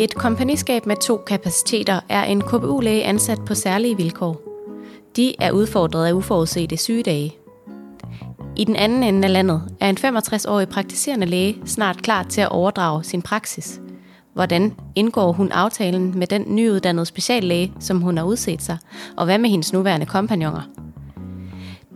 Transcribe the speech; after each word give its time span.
I 0.00 0.04
et 0.04 0.14
kompagniskab 0.14 0.86
med 0.86 0.96
to 0.96 1.16
kapaciteter 1.16 2.00
er 2.08 2.24
en 2.24 2.40
KBU-læge 2.40 3.04
ansat 3.04 3.38
på 3.46 3.54
særlige 3.54 3.96
vilkår. 3.96 4.40
De 5.16 5.34
er 5.40 5.50
udfordret 5.50 6.06
af 6.06 6.12
uforudsete 6.12 6.76
sygedage. 6.76 7.36
I 8.56 8.64
den 8.64 8.76
anden 8.76 9.02
ende 9.02 9.26
af 9.28 9.32
landet 9.32 9.62
er 9.80 9.88
en 9.90 9.98
65-årig 9.98 10.68
praktiserende 10.68 11.26
læge 11.26 11.56
snart 11.66 12.02
klar 12.02 12.22
til 12.22 12.40
at 12.40 12.48
overdrage 12.48 13.04
sin 13.04 13.22
praksis. 13.22 13.80
Hvordan 14.34 14.74
indgår 14.94 15.32
hun 15.32 15.52
aftalen 15.52 16.18
med 16.18 16.26
den 16.26 16.44
nyuddannede 16.48 17.06
speciallæge, 17.06 17.72
som 17.80 18.00
hun 18.00 18.16
har 18.16 18.24
udset 18.24 18.62
sig, 18.62 18.78
og 19.16 19.24
hvad 19.24 19.38
med 19.38 19.50
hendes 19.50 19.72
nuværende 19.72 20.06
kompagnoner? 20.06 20.62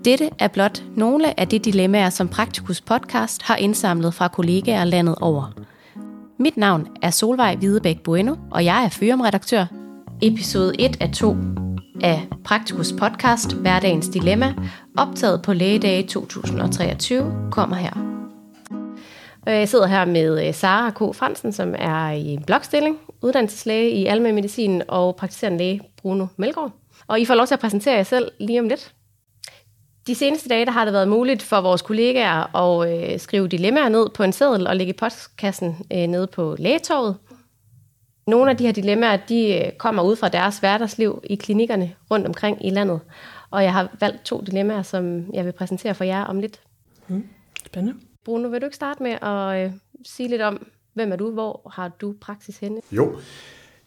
Dette 0.04 0.30
er 0.38 0.48
blot 0.48 0.82
nogle 0.96 1.40
af 1.40 1.48
de 1.48 1.58
dilemmaer, 1.58 2.10
som 2.10 2.28
Praktikus 2.28 2.80
podcast 2.80 3.42
har 3.42 3.56
indsamlet 3.56 4.14
fra 4.14 4.28
kollegaer 4.28 4.84
landet 4.84 5.14
over. 5.20 5.52
Mit 6.38 6.56
navn 6.56 6.86
er 7.02 7.10
Solvej 7.10 7.54
Hvidebæk 7.54 8.02
Bueno, 8.02 8.36
og 8.50 8.64
jeg 8.64 8.84
er 8.84 8.88
Fyrum-redaktør. 8.88 9.64
Episode 10.22 10.72
1 10.78 10.96
af 11.00 11.10
2 11.10 11.36
af 12.02 12.28
Praktikus 12.44 12.92
podcast 12.92 13.52
Hverdagens 13.52 14.08
Dilemma, 14.08 14.54
optaget 14.98 15.42
på 15.42 15.52
lægedage 15.52 16.06
2023, 16.06 17.48
kommer 17.50 17.76
her. 17.76 17.90
Jeg 19.46 19.68
sidder 19.68 19.86
her 19.86 20.04
med 20.04 20.48
øh, 20.48 20.54
Sara 20.54 20.90
K. 20.90 21.16
Fransen, 21.16 21.52
som 21.52 21.74
er 21.78 22.10
i 22.10 22.38
blokstilling, 22.46 22.98
uddannelseslæge 23.22 23.90
i 23.90 24.06
almen 24.06 24.34
medicin 24.34 24.82
og 24.88 25.16
praktiserende 25.16 25.58
læge 25.58 25.80
Bruno 25.96 26.26
Melgaard. 26.36 26.72
Og 27.06 27.20
I 27.20 27.24
får 27.24 27.34
lov 27.34 27.46
til 27.46 27.54
at 27.54 27.60
præsentere 27.60 27.94
jer 27.94 28.02
selv 28.02 28.30
lige 28.40 28.60
om 28.60 28.68
lidt. 28.68 28.94
De 30.06 30.14
seneste 30.14 30.48
dage 30.48 30.66
der 30.66 30.72
har 30.72 30.84
det 30.84 30.94
været 30.94 31.08
muligt 31.08 31.42
for 31.42 31.60
vores 31.60 31.82
kollegaer 31.82 32.56
at 32.56 33.12
øh, 33.12 33.20
skrive 33.20 33.48
dilemmaer 33.48 33.88
ned 33.88 34.10
på 34.10 34.22
en 34.22 34.32
seddel 34.32 34.66
og 34.66 34.76
lægge 34.76 34.92
i 34.92 34.96
postkassen 34.96 35.76
øh, 35.92 36.06
nede 36.06 36.26
på 36.26 36.56
lægetorvet. 36.58 37.16
Nogle 38.26 38.50
af 38.50 38.56
de 38.56 38.64
her 38.64 38.72
dilemmaer, 38.72 39.16
de 39.16 39.64
øh, 39.64 39.72
kommer 39.72 40.02
ud 40.02 40.16
fra 40.16 40.28
deres 40.28 40.58
hverdagsliv 40.58 41.22
i 41.24 41.34
klinikkerne 41.34 41.94
rundt 42.10 42.26
omkring 42.26 42.66
i 42.66 42.70
landet. 42.70 43.00
Og 43.50 43.62
jeg 43.62 43.72
har 43.72 43.96
valgt 44.00 44.24
to 44.24 44.40
dilemmaer, 44.40 44.82
som 44.82 45.34
jeg 45.34 45.44
vil 45.44 45.52
præsentere 45.52 45.94
for 45.94 46.04
jer 46.04 46.24
om 46.24 46.40
lidt. 46.40 46.60
Mm, 47.08 47.28
spændende. 47.66 47.98
Bruno, 48.24 48.48
vil 48.48 48.60
du 48.60 48.66
ikke 48.66 48.76
starte 48.76 49.02
med 49.02 49.12
at 49.22 49.64
øh, 49.66 49.72
sige 50.04 50.28
lidt 50.28 50.42
om, 50.42 50.66
hvem 50.94 51.12
er 51.12 51.16
du? 51.16 51.30
Hvor 51.30 51.70
har 51.74 51.88
du 51.88 52.14
praksis 52.20 52.58
henne? 52.58 52.80
Jo, 52.92 53.16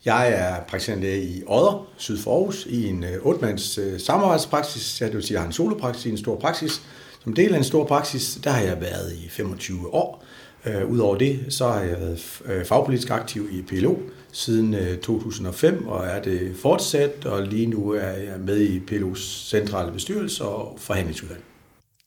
jeg 0.07 0.31
er 0.31 0.63
praktiserende 0.63 1.03
læge 1.03 1.23
i 1.23 1.43
Odder, 1.47 1.87
syd 1.97 2.17
for 2.17 2.37
Aarhus, 2.37 2.65
i 2.65 2.87
en 2.87 3.03
uh, 3.03 3.25
otte-mands 3.25 3.77
uh, 3.77 3.99
samarbejdspraksis. 3.99 5.01
Jeg, 5.01 5.07
det 5.07 5.15
vil 5.15 5.23
sige, 5.23 5.33
jeg 5.33 5.41
har 5.41 5.47
en 5.47 5.53
solopraksis 5.53 6.05
i 6.05 6.09
en 6.09 6.17
stor 6.17 6.35
praksis. 6.39 6.81
Som 7.23 7.33
del 7.33 7.53
af 7.53 7.57
en 7.57 7.63
stor 7.63 7.85
praksis, 7.85 8.39
der 8.43 8.49
har 8.49 8.61
jeg 8.61 8.81
været 8.81 9.13
i 9.13 9.29
25 9.29 9.93
år. 9.93 10.23
Uh, 10.65 10.91
Udover 10.91 11.17
det, 11.17 11.45
så 11.49 11.67
har 11.67 11.81
jeg 11.81 11.99
været 11.99 12.19
fagpolitisk 12.67 13.09
aktiv 13.09 13.49
i 13.51 13.61
PLO 13.61 13.95
siden 14.31 14.73
uh, 14.73 14.97
2005, 15.03 15.87
og 15.87 16.05
er 16.05 16.21
det 16.21 16.55
fortsat, 16.61 17.25
og 17.25 17.43
lige 17.43 17.67
nu 17.67 17.89
er 17.89 18.11
jeg 18.11 18.39
med 18.39 18.61
i 18.61 18.79
PLO's 18.91 19.49
centrale 19.49 19.91
bestyrelse 19.91 20.43
og 20.43 20.79
forhandlingsudvalg. 20.79 21.43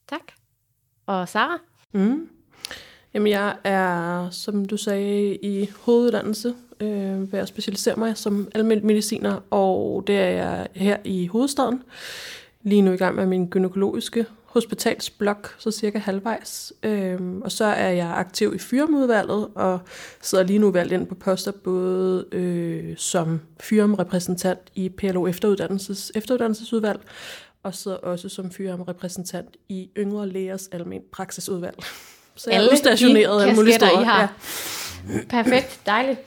Tak. 0.09 0.21
Og 1.07 1.29
Sara? 1.29 1.59
Mm. 1.93 2.29
Jamen, 3.15 3.33
jeg 3.33 3.57
er, 3.65 4.31
som 4.31 4.65
du 4.65 4.77
sagde, 4.77 5.37
i 5.37 5.71
hoveduddannelse 5.81 6.55
øh, 6.81 7.33
ved 7.33 7.39
at 7.39 7.49
specialisere 7.49 7.97
mig 7.97 8.17
som 8.17 8.49
almindelig 8.55 8.87
mediciner, 8.87 9.41
og 9.51 10.05
det 10.07 10.17
er 10.17 10.31
jeg 10.31 10.69
her 10.75 10.97
i 11.05 11.27
hovedstaden. 11.27 11.83
Lige 12.63 12.83
nu 12.83 12.93
i 12.93 12.97
gang 12.97 13.17
med 13.17 13.27
min 13.27 13.47
gynækologiske 13.47 14.27
hospitalsblok, 14.45 15.55
så 15.59 15.71
cirka 15.71 15.99
halvvejs. 15.99 16.73
Øhm, 16.83 17.43
og 17.43 17.53
så 17.53 17.65
er 17.65 17.89
jeg 17.89 18.13
aktiv 18.17 18.55
i 18.55 18.59
fyrumudvalget, 18.59 19.49
og 19.55 19.81
sidder 20.23 20.45
lige 20.45 20.59
nu 20.59 20.71
valgt 20.71 20.93
ind 20.93 21.07
på 21.07 21.15
poster 21.15 21.53
både 21.53 22.25
øh, 22.33 22.97
som 22.97 23.41
fyrumrepræsentant 23.61 24.61
i 24.75 24.89
PLO 24.89 25.27
efteruddannelses, 25.27 26.13
efteruddannelsesudvalg, 26.15 27.01
og 27.63 27.75
sidder 27.75 27.97
også 27.97 28.29
som 28.29 28.51
fyrumrepræsentant 28.51 29.49
i 29.69 29.91
Yngre 29.99 30.29
Lægers 30.29 30.69
Almen 30.73 31.03
Praksisudvalg. 31.13 31.77
Så 32.37 32.51
jeg 32.51 32.65
er 32.65 32.73
udstationeret 32.73 33.43
alle 33.43 33.55
mulige 33.55 33.75
steder. 33.75 34.01
I 34.01 34.05
har. 34.05 34.21
Ja. 34.21 34.29
Perfekt, 35.29 35.81
dejligt. 35.87 36.19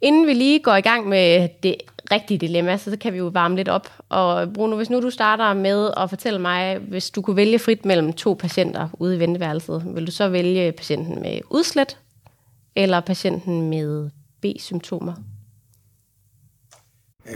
Inden 0.00 0.26
vi 0.26 0.32
lige 0.32 0.62
går 0.62 0.74
i 0.74 0.80
gang 0.80 1.08
med 1.08 1.48
det 1.62 1.76
rigtige 2.10 2.38
dilemma, 2.38 2.76
så 2.76 2.96
kan 3.00 3.12
vi 3.12 3.18
jo 3.18 3.26
varme 3.26 3.56
lidt 3.56 3.68
op. 3.68 3.92
Og 4.08 4.52
Bruno, 4.52 4.76
hvis 4.76 4.90
nu 4.90 5.00
du 5.00 5.10
starter 5.10 5.54
med 5.54 5.90
at 5.96 6.10
fortælle 6.10 6.38
mig, 6.38 6.78
hvis 6.78 7.10
du 7.10 7.22
kunne 7.22 7.36
vælge 7.36 7.58
frit 7.58 7.84
mellem 7.84 8.12
to 8.12 8.34
patienter 8.34 8.88
ude 8.98 9.16
i 9.16 9.18
venteværelset, 9.18 9.82
vil 9.94 10.06
du 10.06 10.12
så 10.12 10.28
vælge 10.28 10.72
patienten 10.72 11.22
med 11.22 11.40
udslæt 11.50 11.98
eller 12.76 13.00
patienten 13.00 13.70
med 13.70 14.10
B-symptomer? 14.40 15.14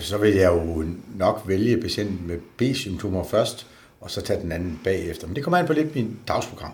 Så 0.00 0.18
vil 0.18 0.34
jeg 0.34 0.52
jo 0.52 0.84
nok 1.14 1.42
vælge 1.46 1.80
patienten 1.80 2.26
med 2.26 2.38
B-symptomer 2.56 3.24
først, 3.24 3.66
og 4.00 4.10
så 4.10 4.20
tage 4.20 4.40
den 4.40 4.52
anden 4.52 4.80
bagefter. 4.84 5.26
Men 5.26 5.36
det 5.36 5.44
kommer 5.44 5.58
an 5.58 5.66
på 5.66 5.72
lidt 5.72 5.94
min 5.94 6.18
dagsprogram. 6.28 6.72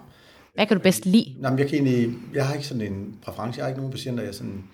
Hvad 0.55 0.67
kan 0.67 0.77
du 0.77 0.83
bedst 0.83 1.07
lide? 1.07 1.35
Jamen, 1.43 1.59
jeg, 1.59 1.69
kan 1.69 1.75
egentlig, 1.75 2.19
jeg 2.35 2.47
har 2.47 2.55
ikke 2.55 2.67
sådan 2.67 2.93
en 2.93 3.19
præference. 3.23 3.59
Jeg 3.59 3.65
har 3.65 3.69
ikke 3.69 3.81
nogen 3.81 3.93
patienter, 3.93 4.25
jeg 4.25 4.35
sådan 4.35 4.65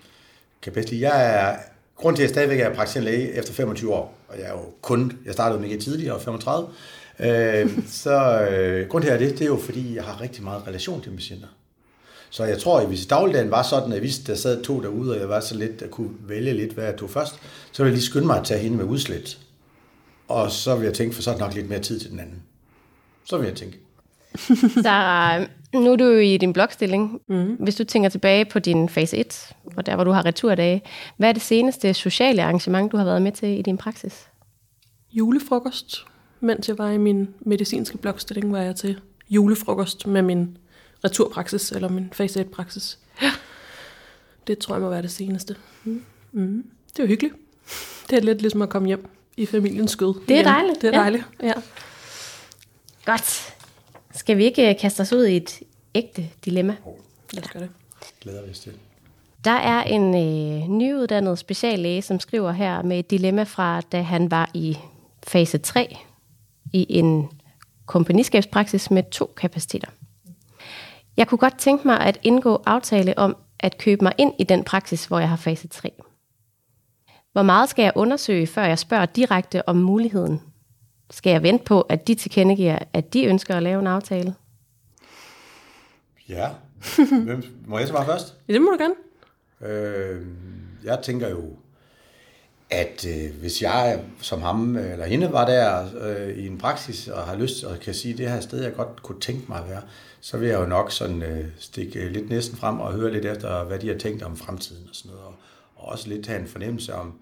kan 0.61 0.73
bedst 0.73 0.89
lide. 0.89 1.09
Jeg 1.09 1.35
er, 1.35 1.57
grund 1.95 2.15
til, 2.15 2.23
at 2.23 2.27
jeg 2.27 2.29
stadigvæk 2.29 2.59
er 2.59 2.73
praktiserende 2.73 3.11
læge 3.11 3.33
efter 3.33 3.53
25 3.53 3.93
år, 3.93 4.17
og 4.27 4.37
jeg 4.37 4.45
er 4.45 4.51
jo 4.51 4.65
kun, 4.81 5.19
jeg 5.25 5.33
startede 5.33 5.61
mega 5.61 5.77
tidligere, 5.77 6.19
35, 6.19 6.69
øh, 7.19 7.83
så 8.03 8.41
øh, 8.41 8.89
grund 8.89 9.03
til, 9.03 9.11
at 9.11 9.19
det, 9.19 9.31
det 9.31 9.41
er 9.41 9.45
jo, 9.45 9.57
fordi 9.57 9.95
jeg 9.95 10.03
har 10.03 10.21
rigtig 10.21 10.43
meget 10.43 10.67
relation 10.67 11.01
til 11.01 11.09
patienter. 11.09 11.47
Så 12.29 12.43
jeg 12.43 12.59
tror, 12.59 12.79
at 12.79 12.87
hvis 12.87 13.05
dagligdagen 13.05 13.51
var 13.51 13.63
sådan, 13.63 13.93
at 13.93 13.99
hvis 13.99 14.19
der 14.19 14.35
sad 14.35 14.63
to 14.63 14.81
derude, 14.81 15.13
og 15.13 15.19
jeg 15.19 15.29
var 15.29 15.39
så 15.39 15.55
lidt, 15.55 15.81
at 15.81 15.91
kunne 15.91 16.09
vælge 16.27 16.53
lidt, 16.53 16.73
hvad 16.73 16.83
jeg 16.83 16.97
tog 16.97 17.09
først, 17.09 17.33
så 17.71 17.83
ville 17.83 17.91
jeg 17.91 17.93
lige 17.93 18.05
skynde 18.05 18.27
mig 18.27 18.39
at 18.39 18.45
tage 18.45 18.59
hende 18.59 18.77
med 18.77 18.85
udslæt. 18.85 19.39
Og 20.27 20.51
så 20.51 20.75
vil 20.75 20.85
jeg 20.85 20.93
tænke, 20.93 21.15
for 21.15 21.21
så 21.21 21.31
er 21.31 21.37
nok 21.37 21.53
lidt 21.53 21.69
mere 21.69 21.79
tid 21.79 21.99
til 21.99 22.11
den 22.11 22.19
anden. 22.19 22.43
Så 23.23 23.37
vil 23.37 23.47
jeg 23.47 23.55
tænke. 23.55 23.79
Så 24.83 25.47
nu 25.73 25.91
er 25.91 25.95
du 25.95 26.09
i 26.09 26.37
din 26.37 26.53
blokstilling. 26.53 27.21
Mm. 27.27 27.55
Hvis 27.59 27.75
du 27.75 27.83
tænker 27.83 28.09
tilbage 28.09 28.45
på 28.45 28.59
din 28.59 28.89
fase 28.89 29.17
1, 29.17 29.55
og 29.75 29.85
der 29.85 29.95
hvor 29.95 30.03
du 30.03 30.11
har 30.11 30.25
returdage, 30.25 30.81
hvad 31.17 31.29
er 31.29 31.33
det 31.33 31.41
seneste 31.41 31.93
sociale 31.93 32.43
arrangement, 32.43 32.91
du 32.91 32.97
har 32.97 33.05
været 33.05 33.21
med 33.21 33.31
til 33.31 33.59
i 33.59 33.61
din 33.61 33.77
praksis? 33.77 34.27
Julefrokost. 35.11 36.05
Mens 36.39 36.67
jeg 36.67 36.77
var 36.77 36.89
i 36.89 36.97
min 36.97 37.29
medicinske 37.39 37.97
blokstilling, 37.97 38.51
var 38.51 38.61
jeg 38.61 38.75
til 38.75 38.99
julefrokost 39.29 40.07
med 40.07 40.21
min 40.21 40.57
returpraksis, 41.03 41.71
eller 41.71 41.89
min 41.89 42.09
fase 42.13 42.41
1-praksis. 42.41 42.97
Ja. 43.21 43.31
Det 44.47 44.57
tror 44.57 44.75
jeg 44.75 44.81
må 44.81 44.89
være 44.89 45.01
det 45.01 45.11
seneste. 45.11 45.55
Mm. 45.83 46.03
Mm. 46.31 46.63
Det 46.89 46.99
er 46.99 47.03
jo 47.03 47.07
hyggeligt. 47.07 47.35
Det 48.09 48.17
er 48.17 48.21
lidt 48.21 48.41
ligesom 48.41 48.61
at 48.61 48.69
komme 48.69 48.87
hjem 48.87 49.07
i 49.37 49.45
familiens 49.45 49.91
skød. 49.91 50.13
Det 50.27 50.39
er 50.39 50.43
dejligt. 50.43 50.81
Det 50.81 50.87
er 50.87 50.91
dejligt, 50.91 51.23
ja. 51.41 51.47
ja. 51.47 51.53
Godt. 53.05 53.55
Skal 54.13 54.37
vi 54.37 54.43
ikke 54.43 54.69
øh, 54.69 54.79
kaste 54.79 55.01
os 55.01 55.13
ud 55.13 55.25
i 55.25 55.37
et 55.37 55.59
ægte 55.95 56.29
dilemma? 56.45 56.75
Lad 57.33 57.43
os 57.43 57.49
gøre 57.49 57.63
det. 57.63 57.69
Glæder 58.21 58.45
vi 58.45 58.51
os 58.51 58.59
til. 58.59 58.73
Der 59.43 59.51
er 59.51 59.83
en 59.83 60.15
øh, 60.15 60.67
nyuddannet 60.67 61.39
speciallæge, 61.39 62.01
som 62.01 62.19
skriver 62.19 62.51
her 62.51 62.81
med 62.81 62.99
et 62.99 63.11
dilemma 63.11 63.43
fra, 63.43 63.81
da 63.81 64.01
han 64.01 64.31
var 64.31 64.49
i 64.53 64.77
fase 65.27 65.57
3 65.57 65.97
i 66.73 66.85
en 66.89 67.29
kompagniskabspraksis 67.85 68.91
med 68.91 69.03
to 69.11 69.33
kapaciteter. 69.37 69.87
Jeg 71.17 71.27
kunne 71.27 71.37
godt 71.37 71.57
tænke 71.57 71.87
mig 71.87 71.99
at 71.99 72.19
indgå 72.23 72.63
aftale 72.65 73.17
om 73.17 73.37
at 73.59 73.77
købe 73.77 74.03
mig 74.03 74.13
ind 74.17 74.33
i 74.39 74.43
den 74.43 74.63
praksis, 74.63 75.05
hvor 75.05 75.19
jeg 75.19 75.29
har 75.29 75.35
fase 75.35 75.67
3. 75.67 75.91
Hvor 77.31 77.43
meget 77.43 77.69
skal 77.69 77.83
jeg 77.83 77.91
undersøge, 77.95 78.47
før 78.47 78.63
jeg 78.63 78.79
spørger 78.79 79.05
direkte 79.05 79.69
om 79.69 79.75
muligheden? 79.75 80.41
Skal 81.09 81.31
jeg 81.31 81.43
vente 81.43 81.65
på, 81.65 81.81
at 81.81 82.07
de 82.07 82.15
tilkendegiver, 82.15 82.79
at 82.93 83.13
de 83.13 83.25
ønsker 83.25 83.55
at 83.55 83.63
lave 83.63 83.79
en 83.79 83.87
aftale? 83.87 84.35
Ja. 86.29 86.49
Hvem, 87.25 87.43
må 87.67 87.79
jeg 87.79 87.87
svare 87.87 88.05
først? 88.05 88.35
Ja, 88.47 88.53
det 88.53 88.61
må 88.61 88.71
du 88.71 88.77
gerne. 88.77 88.95
Øh, 89.61 90.25
jeg 90.83 90.99
tænker 91.03 91.29
jo, 91.29 91.53
at 92.69 93.05
øh, 93.07 93.39
hvis 93.39 93.61
jeg 93.61 94.03
som 94.21 94.41
ham 94.41 94.75
eller 94.75 95.05
hende 95.05 95.31
var 95.31 95.45
der 95.45 95.87
øh, 96.01 96.37
i 96.37 96.47
en 96.47 96.57
praksis 96.57 97.07
og 97.07 97.23
har 97.23 97.35
lyst 97.35 97.63
og 97.63 97.79
kan 97.79 97.93
sige, 97.93 98.11
at 98.11 98.17
det 98.17 98.29
her 98.29 98.39
sted, 98.39 98.63
jeg 98.63 98.75
godt 98.75 99.03
kunne 99.03 99.19
tænke 99.19 99.45
mig 99.47 99.59
at 99.59 99.69
være, 99.69 99.81
så 100.21 100.37
vil 100.37 100.49
jeg 100.49 100.59
jo 100.59 100.65
nok 100.65 100.91
sådan 100.91 101.23
øh, 101.23 101.45
stikke 101.57 102.09
lidt 102.09 102.29
næsten 102.29 102.57
frem 102.57 102.79
og 102.79 102.93
høre 102.93 103.11
lidt 103.11 103.25
efter, 103.25 103.63
hvad 103.63 103.79
de 103.79 103.87
har 103.87 103.97
tænkt 103.97 104.23
om 104.23 104.37
fremtiden 104.37 104.87
og 104.89 104.95
sådan 104.95 105.11
noget. 105.11 105.25
Og, 105.25 105.35
og 105.75 105.87
også 105.87 106.09
lidt 106.09 106.27
have 106.27 106.39
en 106.39 106.47
fornemmelse 106.47 106.95
om, 106.95 107.13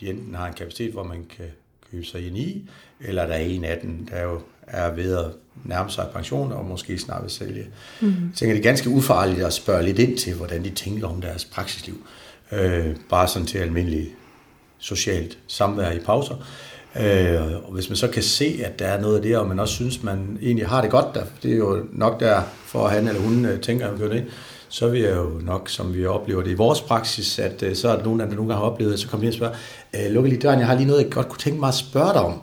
de 0.00 0.10
enten 0.10 0.34
har 0.34 0.46
en 0.46 0.54
kapacitet, 0.54 0.92
hvor 0.92 1.02
man 1.02 1.24
kan 1.24 1.50
købe 1.92 2.04
sig 2.04 2.26
ind 2.26 2.38
i, 2.38 2.68
eller 3.00 3.26
der 3.26 3.34
er 3.34 3.38
en 3.38 3.64
af 3.64 3.78
dem, 3.82 4.06
der 4.06 4.22
jo 4.22 4.40
er 4.66 4.90
ved 4.90 5.16
at 5.16 5.26
nærme 5.64 5.90
sig 5.90 6.08
pension 6.14 6.52
og 6.52 6.64
måske 6.64 6.98
snart 6.98 7.22
vil 7.22 7.30
sælge. 7.30 7.66
Mm-hmm. 8.00 8.26
Jeg 8.26 8.34
tænker, 8.34 8.54
det 8.54 8.60
er 8.60 8.68
ganske 8.68 8.90
ufarligt 8.90 9.40
at 9.40 9.52
spørge 9.52 9.82
lidt 9.82 9.98
ind 9.98 10.18
til, 10.18 10.34
hvordan 10.34 10.64
de 10.64 10.70
tænker 10.70 11.08
om 11.08 11.20
deres 11.20 11.44
praksisliv. 11.44 12.06
Øh, 12.52 12.96
bare 13.08 13.28
sådan 13.28 13.46
til 13.46 13.58
almindelig 13.58 14.08
socialt 14.78 15.38
samvær 15.46 15.90
i 15.90 15.98
pauser. 15.98 16.46
Øh, 17.00 17.40
og 17.64 17.72
hvis 17.72 17.88
man 17.88 17.96
så 17.96 18.08
kan 18.08 18.22
se, 18.22 18.60
at 18.64 18.78
der 18.78 18.86
er 18.86 19.00
noget 19.00 19.16
af 19.16 19.22
det, 19.22 19.36
og 19.36 19.48
man 19.48 19.60
også 19.60 19.74
synes, 19.74 20.02
man 20.02 20.38
egentlig 20.42 20.66
har 20.66 20.80
det 20.80 20.90
godt 20.90 21.14
der, 21.14 21.24
det 21.42 21.52
er 21.52 21.56
jo 21.56 21.84
nok 21.92 22.20
der, 22.20 22.42
for 22.66 22.86
at 22.86 22.92
han 22.92 23.08
eller 23.08 23.20
hun 23.20 23.44
øh, 23.44 23.60
tænker, 23.60 23.88
at 23.88 23.98
det, 23.98 24.24
så 24.68 24.88
vil 24.88 25.00
jeg 25.00 25.16
jo 25.16 25.30
nok, 25.42 25.68
som 25.68 25.94
vi 25.94 26.06
oplever 26.06 26.42
det 26.42 26.50
i 26.50 26.54
vores 26.54 26.80
praksis, 26.80 27.38
at 27.38 27.62
øh, 27.62 27.76
så 27.76 27.88
er 27.88 27.96
der 27.96 28.04
nogen, 28.04 28.20
der 28.20 28.26
nogle 28.26 28.36
gange 28.36 28.54
har 28.54 28.70
oplevet, 28.70 28.92
at 28.92 28.98
så 28.98 29.08
kommer 29.08 29.24
de 29.24 29.30
og 29.30 29.34
spørger, 29.34 29.54
øh, 29.94 30.12
lukker 30.12 30.30
lige 30.30 30.40
døren, 30.42 30.58
jeg 30.58 30.66
har 30.66 30.74
lige 30.74 30.86
noget, 30.86 31.02
jeg 31.02 31.10
godt 31.10 31.28
kunne 31.28 31.38
tænke 31.38 31.60
mig 31.60 31.68
at 31.68 31.74
spørge 31.74 32.12
dig 32.12 32.20
om. 32.20 32.40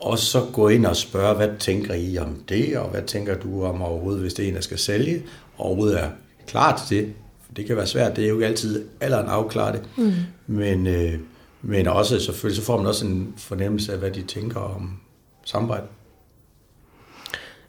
Og 0.00 0.18
så 0.18 0.40
gå 0.52 0.68
ind 0.68 0.86
og 0.86 0.96
spørge, 0.96 1.36
hvad 1.36 1.48
tænker 1.58 1.94
I 1.94 2.18
om 2.18 2.36
det, 2.48 2.78
og 2.78 2.88
hvad 2.88 3.02
tænker 3.02 3.34
du 3.34 3.64
om 3.64 3.82
overhovedet, 3.82 4.20
hvis 4.20 4.34
det 4.34 4.44
er 4.44 4.48
en, 4.48 4.54
der 4.54 4.60
skal 4.60 4.78
sælge, 4.78 5.22
og 5.58 5.66
overhovedet 5.66 6.00
er 6.00 6.08
klar 6.46 6.84
til 6.88 6.96
det. 6.96 7.12
For 7.46 7.54
det 7.54 7.66
kan 7.66 7.76
være 7.76 7.86
svært, 7.86 8.16
det 8.16 8.24
er 8.24 8.28
jo 8.28 8.34
ikke 8.34 8.46
altid 8.46 8.84
alderen 9.00 9.26
afklare 9.26 9.72
det. 9.72 9.82
Mm. 9.96 10.12
Men, 10.46 10.86
øh, 10.86 11.14
men 11.62 11.86
også 11.86 12.20
selvfølgelig, 12.20 12.56
så 12.56 12.66
får 12.66 12.76
man 12.76 12.86
også 12.86 13.06
en 13.06 13.34
fornemmelse 13.36 13.92
af, 13.92 13.98
hvad 13.98 14.10
de 14.10 14.22
tænker 14.22 14.60
om 14.60 14.90
samarbejde. 15.44 15.86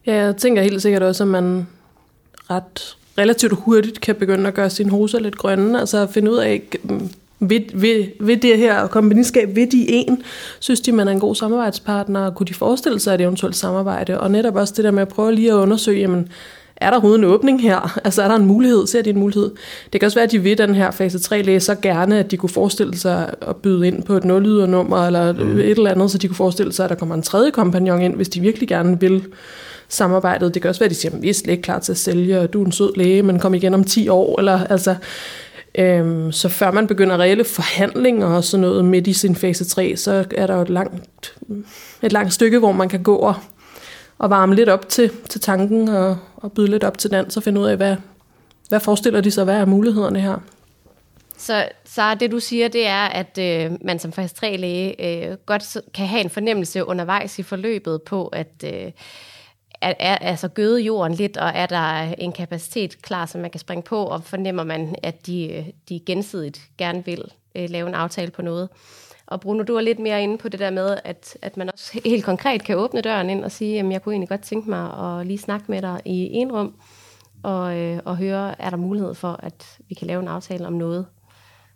Ja, 0.05 0.15
jeg 0.15 0.37
tænker 0.37 0.61
helt 0.61 0.81
sikkert 0.81 1.03
også, 1.03 1.23
at 1.23 1.27
man 1.27 1.67
ret 2.49 2.97
relativt 3.17 3.53
hurtigt 3.53 4.01
kan 4.01 4.15
begynde 4.15 4.47
at 4.47 4.53
gøre 4.53 4.69
sine 4.69 4.89
hoser 4.89 5.19
lidt 5.19 5.37
grønne, 5.37 5.79
altså 5.79 5.97
at 5.97 6.09
finde 6.09 6.31
ud 6.31 6.37
af, 6.37 6.61
ved, 7.39 7.61
ved, 7.73 8.05
ved 8.19 8.37
det 8.37 8.57
her 8.57 8.87
kompagniskab, 8.87 9.55
ved 9.55 9.67
de 9.67 9.89
en, 9.89 10.23
synes 10.59 10.81
de, 10.81 10.91
man 10.91 11.07
er 11.07 11.11
en 11.11 11.19
god 11.19 11.35
samarbejdspartner, 11.35 12.19
og 12.19 12.35
kunne 12.35 12.47
de 12.47 12.53
forestille 12.53 12.99
sig 12.99 13.15
et 13.15 13.21
eventuelt 13.21 13.55
samarbejde, 13.55 14.19
og 14.19 14.31
netop 14.31 14.55
også 14.55 14.73
det 14.77 14.83
der 14.83 14.91
med 14.91 15.01
at 15.01 15.07
prøve 15.07 15.35
lige 15.35 15.51
at 15.51 15.55
undersøge, 15.55 15.99
jamen, 15.99 16.29
er 16.83 16.89
der 16.89 16.97
overhovedet 16.97 17.19
en 17.19 17.25
åbning 17.25 17.61
her? 17.61 17.93
Altså 18.05 18.21
er 18.21 18.27
der 18.27 18.35
en 18.35 18.45
mulighed? 18.45 18.87
Ser 18.87 19.01
de 19.01 19.09
en 19.09 19.19
mulighed? 19.19 19.51
Det 19.93 20.01
kan 20.01 20.05
også 20.05 20.15
være, 20.15 20.23
at 20.23 20.31
de 20.31 20.43
ved 20.43 20.55
den 20.55 20.75
her 20.75 20.91
fase 20.91 21.19
3 21.19 21.41
læse 21.41 21.65
så 21.65 21.75
gerne, 21.75 22.19
at 22.19 22.31
de 22.31 22.37
kunne 22.37 22.49
forestille 22.49 22.97
sig 22.97 23.33
at 23.41 23.55
byde 23.55 23.87
ind 23.87 24.03
på 24.03 24.13
et 24.17 24.25
nulydernummer 24.25 25.07
eller 25.07 25.33
mm. 25.33 25.57
et 25.57 25.69
eller 25.69 25.91
andet, 25.91 26.11
så 26.11 26.17
de 26.17 26.27
kunne 26.27 26.35
forestille 26.35 26.73
sig, 26.73 26.83
at 26.83 26.89
der 26.89 26.95
kommer 26.95 27.15
en 27.15 27.21
tredje 27.21 27.51
kompagnon 27.51 28.01
ind, 28.01 28.15
hvis 28.15 28.29
de 28.29 28.39
virkelig 28.39 28.67
gerne 28.67 28.99
vil 28.99 29.23
samarbejdet. 29.87 30.53
Det 30.53 30.61
kan 30.61 30.69
også 30.69 30.79
være, 30.79 30.85
at 30.85 30.91
de 30.91 30.95
siger, 30.95 31.15
at 31.15 31.21
vi 31.21 31.29
er 31.29 31.33
slet 31.33 31.51
ikke 31.51 31.63
klar 31.63 31.79
til 31.79 31.91
at 31.91 31.97
sælge, 31.97 32.39
og 32.39 32.53
du 32.53 32.61
er 32.61 32.65
en 32.65 32.71
sød 32.71 32.95
læge, 32.95 33.23
men 33.23 33.39
kom 33.39 33.53
igen 33.53 33.73
om 33.73 33.83
10 33.83 34.09
år. 34.09 34.39
Eller, 34.39 34.67
altså, 34.67 34.95
øhm, 35.77 36.31
så 36.31 36.49
før 36.49 36.71
man 36.71 36.87
begynder 36.87 37.17
reelle 37.17 37.43
forhandlinger 37.43 38.27
og 38.27 38.43
sådan 38.43 38.61
noget 38.61 38.85
midt 38.85 39.07
i 39.07 39.13
sin 39.13 39.35
fase 39.35 39.65
3, 39.65 39.95
så 39.95 40.25
er 40.35 40.47
der 40.47 40.55
jo 40.55 40.61
et 40.61 40.69
langt, 40.69 41.35
et 42.01 42.11
langt 42.11 42.33
stykke, 42.33 42.59
hvor 42.59 42.71
man 42.71 42.89
kan 42.89 43.03
gå 43.03 43.15
og, 43.15 43.35
og 44.17 44.29
varme 44.29 44.55
lidt 44.55 44.69
op 44.69 44.89
til, 44.89 45.11
til 45.29 45.41
tanken 45.41 45.89
og, 45.89 46.17
og 46.35 46.51
byde 46.51 46.67
lidt 46.67 46.83
op 46.83 46.97
til 46.97 47.11
dans 47.11 47.37
og 47.37 47.43
finde 47.43 47.61
ud 47.61 47.65
af, 47.65 47.77
hvad, 47.77 47.95
hvad 48.69 48.79
forestiller 48.79 49.21
de 49.21 49.31
sig, 49.31 49.43
hvad 49.43 49.55
er 49.55 49.65
mulighederne 49.65 50.19
her? 50.19 50.37
Så, 51.37 51.67
så 51.85 52.15
det 52.15 52.31
du 52.31 52.39
siger, 52.39 52.67
det 52.67 52.87
er, 52.87 53.05
at 53.05 53.37
øh, 53.37 53.71
man 53.81 53.99
som 53.99 54.11
fast 54.11 54.41
læge 54.41 55.27
øh, 55.27 55.37
godt 55.45 55.77
kan 55.93 56.07
have 56.07 56.21
en 56.21 56.29
fornemmelse 56.29 56.85
undervejs 56.85 57.39
i 57.39 57.43
forløbet 57.43 58.01
på, 58.01 58.27
at 58.27 58.63
øh, 58.63 58.91
er, 59.81 59.93
er 59.99 60.17
altså 60.17 60.47
gøde 60.47 60.81
jorden 60.81 61.13
lidt, 61.13 61.37
og 61.37 61.51
er 61.55 61.65
der 61.65 62.13
en 62.17 62.31
kapacitet 62.31 63.01
klar, 63.01 63.25
som 63.25 63.41
man 63.41 63.51
kan 63.51 63.59
springe 63.59 63.83
på, 63.83 64.05
og 64.05 64.23
fornemmer 64.23 64.63
man, 64.63 64.95
at 65.03 65.27
de, 65.27 65.53
øh, 65.53 65.65
de 65.89 65.99
gensidigt 66.05 66.61
gerne 66.77 67.05
vil 67.05 67.23
øh, 67.55 67.69
lave 67.69 67.87
en 67.87 67.95
aftale 67.95 68.31
på 68.31 68.41
noget. 68.41 68.69
Og 69.25 69.41
Bruno, 69.41 69.63
du 69.63 69.75
er 69.75 69.81
lidt 69.81 69.99
mere 69.99 70.23
inde 70.23 70.37
på 70.37 70.49
det 70.49 70.59
der 70.59 70.69
med, 70.69 70.97
at, 71.03 71.37
at 71.41 71.57
man 71.57 71.69
også 71.73 72.01
helt 72.05 72.25
konkret 72.25 72.63
kan 72.63 72.77
åbne 72.77 73.01
døren 73.01 73.29
ind 73.29 73.43
og 73.43 73.51
sige, 73.51 73.79
at 73.79 73.91
jeg 73.91 74.01
kunne 74.01 74.13
egentlig 74.13 74.29
godt 74.29 74.41
tænke 74.43 74.69
mig 74.69 75.19
at 75.19 75.27
lige 75.27 75.37
snakke 75.37 75.65
med 75.67 75.81
dig 75.81 76.01
i 76.05 76.29
en 76.33 76.51
rum, 76.51 76.75
og, 77.43 77.77
øh, 77.77 77.99
og 78.05 78.17
høre, 78.17 78.61
er 78.61 78.69
der 78.69 78.77
mulighed 78.77 79.13
for, 79.13 79.39
at 79.43 79.77
vi 79.89 79.95
kan 79.95 80.07
lave 80.07 80.21
en 80.21 80.27
aftale 80.27 80.67
om 80.67 80.73
noget 80.73 81.05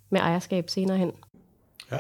med 0.10 0.20
ejerskab 0.20 0.70
senere 0.70 0.98
hen. 0.98 1.12
Ja. 1.92 2.00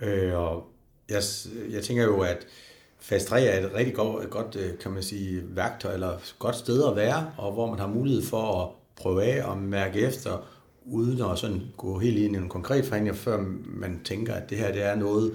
Øh, 0.00 0.38
og 0.38 0.66
jeg, 1.08 1.22
jeg 1.70 1.82
tænker 1.82 2.04
jo, 2.04 2.20
at 2.20 2.46
Fast 3.02 3.26
3 3.26 3.42
er 3.42 3.66
et 3.66 3.74
rigtig 3.74 3.94
godt, 3.94 4.30
godt, 4.30 4.78
kan 4.80 4.90
man 4.90 5.02
sige, 5.02 5.42
værktøj 5.44 5.94
eller 5.94 6.18
godt 6.38 6.56
sted 6.56 6.88
at 6.88 6.96
være, 6.96 7.32
og 7.38 7.52
hvor 7.52 7.70
man 7.70 7.78
har 7.78 7.86
mulighed 7.86 8.22
for 8.22 8.62
at 8.62 8.68
prøve 8.96 9.24
af 9.24 9.44
og 9.44 9.58
mærke 9.58 10.00
efter, 10.00 10.46
uden 10.84 11.22
at 11.32 11.38
sådan 11.38 11.62
gå 11.76 11.98
helt 11.98 12.18
ind 12.18 12.36
i 12.36 12.38
en 12.38 12.48
konkret 12.48 12.84
forhandling, 12.84 13.16
før 13.16 13.44
man 13.64 14.00
tænker, 14.04 14.34
at 14.34 14.50
det 14.50 14.58
her 14.58 14.72
det 14.72 14.82
er 14.82 14.94
noget, 14.94 15.32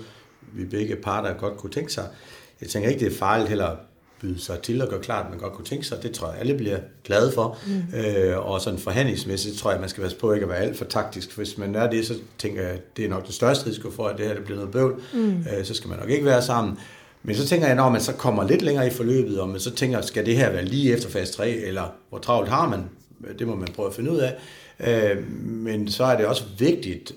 vi 0.54 0.66
begge 0.66 0.96
parter 0.96 1.34
godt 1.34 1.58
kunne 1.58 1.72
tænke 1.72 1.94
sig. 1.94 2.08
Jeg 2.62 2.70
tænker 2.70 2.90
ikke, 2.90 3.06
det 3.06 3.14
er 3.14 3.18
farligt 3.18 3.50
heller 3.50 3.66
at 3.66 3.78
byde 4.22 4.40
sig 4.40 4.60
til 4.60 4.82
og 4.82 4.88
gøre 4.88 5.02
klart, 5.02 5.26
at 5.26 5.32
man 5.32 5.40
godt 5.40 5.54
kunne 5.54 5.66
tænke 5.66 5.86
sig. 5.86 6.04
Det 6.04 6.12
tror 6.12 6.32
jeg, 6.32 6.40
alle 6.40 6.58
bliver 6.58 6.78
glade 7.04 7.32
for. 7.32 7.58
Mm. 7.68 8.00
Øh, 8.00 8.38
og 8.38 8.62
sådan 8.62 8.80
forhandlingsmæssigt 8.80 9.58
tror 9.58 9.72
jeg, 9.72 9.80
man 9.80 9.90
skal 9.90 10.04
passe 10.04 10.18
på 10.18 10.34
ikke 10.34 10.44
at 10.44 10.50
være 10.50 10.58
alt 10.58 10.78
for 10.78 10.86
taktisk. 10.86 11.38
Hvis 11.38 11.58
man 11.58 11.76
er 11.76 11.90
det, 11.90 12.06
så 12.08 12.14
tænker 12.38 12.62
jeg, 12.62 12.72
at 12.72 12.98
det 12.98 13.06
er 13.06 13.10
nok 13.10 13.26
den 13.26 13.34
største 13.34 13.70
risiko 13.70 13.92
for, 13.92 14.08
at 14.08 14.18
det 14.18 14.26
her 14.26 14.34
det 14.34 14.44
bliver 14.44 14.58
noget 14.58 14.72
bøvl. 14.72 15.02
Mm. 15.14 15.38
Øh, 15.40 15.66
så 15.66 15.74
skal 15.74 15.90
man 15.90 16.00
nok 16.00 16.10
ikke 16.10 16.26
være 16.26 16.42
sammen. 16.42 16.78
Men 17.24 17.36
så 17.36 17.48
tænker 17.48 17.68
jeg, 17.68 17.76
når 17.76 17.90
man 17.90 18.02
så 18.02 18.14
kommer 18.14 18.48
lidt 18.48 18.62
længere 18.62 18.88
i 18.88 18.90
forløbet, 18.90 19.40
og 19.40 19.50
man 19.50 19.60
så 19.60 19.76
tænker, 19.76 20.02
skal 20.02 20.26
det 20.26 20.38
her 20.38 20.52
være 20.52 20.66
lige 20.66 20.94
efter 20.94 21.10
fase 21.10 21.34
3, 21.34 21.50
eller 21.50 21.84
hvor 22.10 22.18
travlt 22.18 22.50
har 22.50 22.70
man? 22.70 22.84
Det 23.40 23.48
må 23.48 23.56
man 23.56 23.68
prøve 23.76 23.88
at 23.88 23.96
finde 23.96 24.12
ud 24.12 24.18
af. 24.18 24.36
Øh, 24.80 25.32
men 25.42 25.92
så 25.92 26.04
er 26.04 26.18
det 26.18 26.26
også 26.26 26.44
vigtigt 26.58 27.14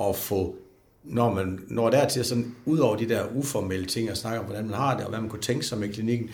at 0.00 0.16
få, 0.16 0.56
når 1.04 1.34
man 1.34 1.60
når 1.68 1.90
der 1.90 2.08
til 2.08 2.24
sådan, 2.24 2.54
ud 2.64 2.78
over 2.78 2.96
de 2.96 3.08
der 3.08 3.24
uformelle 3.34 3.86
ting, 3.86 4.08
at 4.08 4.18
snakke 4.18 4.38
om, 4.38 4.44
hvordan 4.44 4.64
man 4.64 4.74
har 4.74 4.96
det, 4.96 5.04
og 5.04 5.10
hvad 5.10 5.20
man 5.20 5.30
kunne 5.30 5.42
tænke 5.42 5.66
sig 5.66 5.78
med 5.78 5.88
klinikken, 5.88 6.30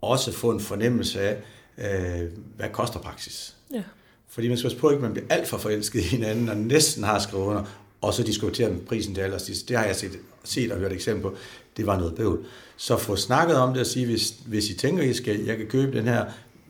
også 0.00 0.32
få 0.32 0.50
en 0.50 0.60
fornemmelse 0.60 1.20
af, 1.20 1.36
øh, 1.78 2.28
hvad 2.56 2.68
koster 2.72 3.00
praksis. 3.00 3.56
Ja. 3.74 3.82
Fordi 4.28 4.48
man 4.48 4.56
skal 4.56 4.68
passe 4.68 4.80
på, 4.80 4.88
at 4.88 5.00
man 5.00 5.12
bliver 5.12 5.26
alt 5.30 5.48
for 5.48 5.58
forelsket 5.58 6.00
i 6.00 6.02
hinanden, 6.02 6.48
og 6.48 6.56
næsten 6.56 7.04
har 7.04 7.18
skrevet 7.18 7.44
under, 7.44 7.64
og 8.00 8.14
så 8.14 8.22
diskutere 8.22 8.76
prisen 8.88 9.14
til 9.14 9.20
allersidst. 9.20 9.68
Det 9.68 9.76
har 9.76 9.84
jeg 9.84 9.96
set, 9.96 10.18
set 10.44 10.72
og 10.72 10.78
hørt 10.78 10.92
eksempel 10.92 11.22
på 11.22 11.36
det 11.76 11.86
var 11.86 11.98
noget 11.98 12.14
bøvl. 12.14 12.44
Så 12.76 12.96
få 12.96 13.16
snakket 13.16 13.56
om 13.56 13.72
det 13.72 13.80
og 13.80 13.86
sige, 13.86 14.06
hvis, 14.06 14.34
hvis 14.46 14.70
I 14.70 14.74
tænker, 14.74 15.02
I 15.02 15.14
skal, 15.14 15.44
jeg 15.44 15.56
kan 15.56 15.66
købe 15.66 15.98
den 15.98 16.04
her, 16.04 16.24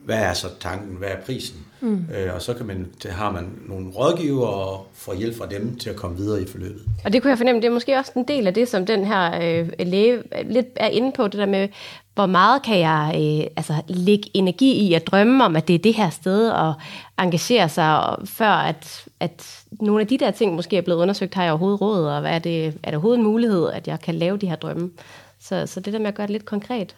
hvad 0.05 0.17
er 0.17 0.33
så 0.33 0.47
tanken, 0.59 0.95
hvad 0.95 1.09
er 1.09 1.21
prisen? 1.25 1.65
Mm. 1.81 2.05
Øh, 2.15 2.35
og 2.35 2.41
så 2.41 2.53
kan 2.53 2.65
man, 2.65 2.87
det 3.03 3.11
har 3.11 3.31
man 3.31 3.49
nogle 3.67 3.89
rådgiver 3.89 4.47
og 4.47 4.87
får 4.93 5.13
hjælp 5.13 5.37
fra 5.37 5.45
dem 5.45 5.75
til 5.75 5.89
at 5.89 5.95
komme 5.95 6.17
videre 6.17 6.41
i 6.41 6.45
forløbet. 6.45 6.81
Og 7.05 7.13
det 7.13 7.21
kunne 7.21 7.29
jeg 7.29 7.37
fornemme, 7.37 7.61
det 7.61 7.67
er 7.67 7.73
måske 7.73 7.97
også 7.97 8.11
en 8.15 8.27
del 8.27 8.47
af 8.47 8.53
det, 8.53 8.67
som 8.67 8.85
den 8.85 9.05
her 9.05 9.41
øh, 9.41 9.69
læge 9.79 10.23
lidt 10.43 10.67
er 10.75 10.87
inde 10.87 11.11
på, 11.11 11.23
det 11.23 11.33
der 11.33 11.45
med, 11.45 11.67
hvor 12.15 12.25
meget 12.25 12.63
kan 12.63 12.79
jeg 12.79 13.11
øh, 13.15 13.47
altså, 13.57 13.73
lægge 13.87 14.29
energi 14.33 14.71
i 14.71 14.93
at 14.93 15.07
drømme 15.07 15.45
om, 15.45 15.55
at 15.55 15.67
det 15.67 15.73
er 15.73 15.79
det 15.79 15.93
her 15.93 16.09
sted, 16.09 16.49
og 16.49 16.73
engagere 17.19 17.69
sig, 17.69 18.15
før 18.25 18.51
at, 18.51 19.05
at 19.19 19.63
nogle 19.71 20.01
af 20.01 20.07
de 20.07 20.17
der 20.17 20.31
ting 20.31 20.55
måske 20.55 20.77
er 20.77 20.81
blevet 20.81 21.01
undersøgt, 21.01 21.33
har 21.33 21.43
jeg 21.43 21.51
overhovedet 21.51 21.81
råd, 21.81 22.05
og 22.05 22.21
hvad 22.21 22.31
er, 22.31 22.39
det, 22.39 22.65
er 22.65 22.71
det 22.71 22.93
overhovedet 22.93 23.17
en 23.17 23.25
mulighed, 23.25 23.69
at 23.69 23.87
jeg 23.87 23.99
kan 23.99 24.15
lave 24.15 24.37
de 24.37 24.49
her 24.49 24.55
drømme? 24.55 24.91
Så, 25.39 25.67
så 25.67 25.79
det 25.79 25.93
der 25.93 25.99
med 25.99 26.07
at 26.07 26.15
gøre 26.15 26.27
det 26.27 26.31
lidt 26.31 26.45
konkret. 26.45 26.95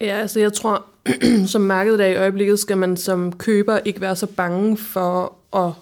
Ja, 0.00 0.20
altså 0.20 0.40
jeg 0.40 0.52
tror, 0.52 0.84
som 1.46 1.62
markedet 1.62 2.00
er 2.00 2.06
i 2.06 2.16
øjeblikket, 2.16 2.58
skal 2.58 2.78
man 2.78 2.96
som 2.96 3.32
køber 3.32 3.78
ikke 3.84 4.00
være 4.00 4.16
så 4.16 4.26
bange 4.26 4.76
for 4.76 5.34
at, 5.56 5.72